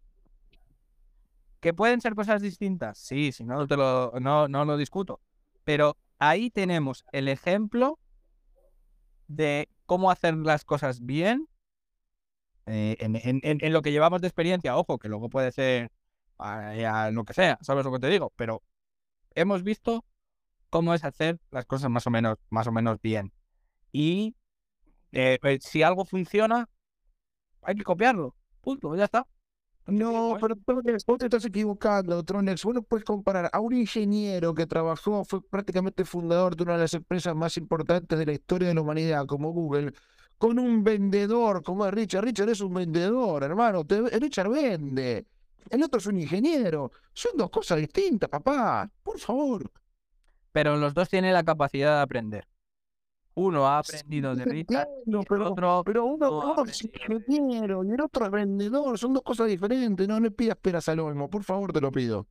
[1.60, 2.98] ¿Que pueden ser cosas distintas?
[2.98, 5.20] Sí, si no, te lo, no, no lo discuto.
[5.64, 7.98] Pero ahí tenemos el ejemplo
[9.26, 11.48] de cómo hacer las cosas bien
[12.66, 15.90] eh, en, lo que llevamos de experiencia, ojo, que luego puede ser
[17.12, 18.32] lo que sea, ¿sabes lo que te digo?
[18.36, 18.62] Pero
[19.34, 20.04] hemos visto
[20.70, 23.32] cómo es hacer las cosas más o menos, más o menos bien.
[23.92, 24.34] Y
[25.12, 26.68] eh, pues, si algo funciona,
[27.62, 28.36] hay que copiarlo.
[28.60, 29.26] Punto, ya está.
[29.86, 32.64] No, pero vos te estás equivocando, Tronex.
[32.64, 36.94] Bueno, puedes comparar a un ingeniero que trabajó, fue prácticamente fundador de una de las
[36.94, 39.92] empresas más importantes de la historia de la humanidad, como Google,
[40.38, 42.24] con un vendedor como es Richard.
[42.24, 43.84] Richard es un vendedor, hermano.
[44.20, 45.26] Richard vende.
[45.70, 46.90] El otro es un ingeniero.
[47.12, 48.90] Son dos cosas distintas, papá.
[49.02, 49.70] Por favor.
[50.52, 52.46] Pero los dos tienen la capacidad de aprender.
[53.34, 54.88] Uno ha aprendido de Richard,
[55.28, 58.98] pero, otro pero uno, es ingeniero y el otro es vendedor.
[58.98, 60.08] Son dos cosas diferentes.
[60.08, 61.28] No le pidas peras al olmo.
[61.28, 62.26] Por favor, te lo pido.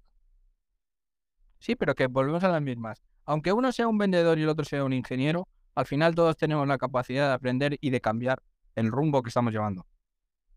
[1.59, 3.03] Sí, pero que volvemos a las mismas.
[3.25, 6.67] Aunque uno sea un vendedor y el otro sea un ingeniero, al final todos tenemos
[6.67, 8.41] la capacidad de aprender y de cambiar
[8.75, 9.85] el rumbo que estamos llevando.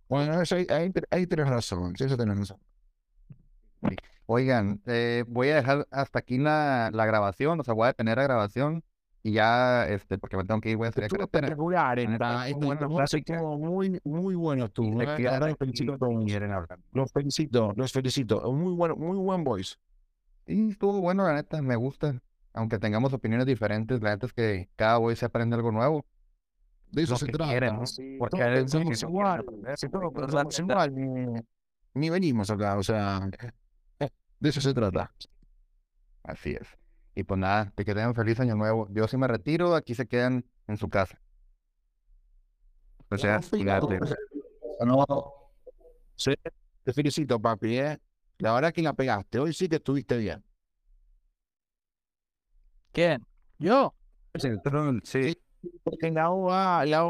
[0.08, 0.66] Bueno, ahí,
[1.10, 2.58] ahí, tienes razón, eso tienes razón.
[4.26, 8.16] Oigan, eh, voy a dejar hasta aquí la, la, grabación, o sea, voy a detener
[8.16, 8.84] la grabación
[9.22, 11.98] y ya, este, porque me tengo que ir, voy a hacer espectacular,
[13.58, 14.84] muy, muy bueno tú.
[16.92, 18.52] Los felicito, los felicito.
[18.52, 19.76] Muy bueno, muy buen voice.
[20.46, 22.20] Y estuvo bueno, la neta, me gusta
[22.58, 26.04] aunque tengamos opiniones diferentes, la verdad es que cada hoy se aprende algo nuevo.
[26.90, 27.84] De eso se trata.
[28.18, 29.44] Porque somos igual,
[29.76, 31.40] somos igual, ni,
[31.94, 33.20] ni, venimos acá, o sea,
[34.40, 35.12] de eso se trata.
[36.24, 36.66] Así es.
[37.14, 38.88] Y pues nada, que tengan feliz año nuevo.
[38.90, 41.20] Yo sí me retiro, aquí se quedan en su casa.
[43.10, 43.40] O sea,
[44.84, 45.04] no,
[46.16, 46.34] sí,
[46.82, 47.98] te felicito, papi, ¿eh?
[48.38, 49.38] La verdad que la pegaste.
[49.38, 50.44] Hoy sí que estuviste bien.
[52.98, 53.24] ¿Quién?
[53.60, 53.94] ¿Yo?
[54.34, 54.48] Sí,
[55.04, 55.36] sí.
[55.84, 56.10] Porque
[56.84, 57.04] la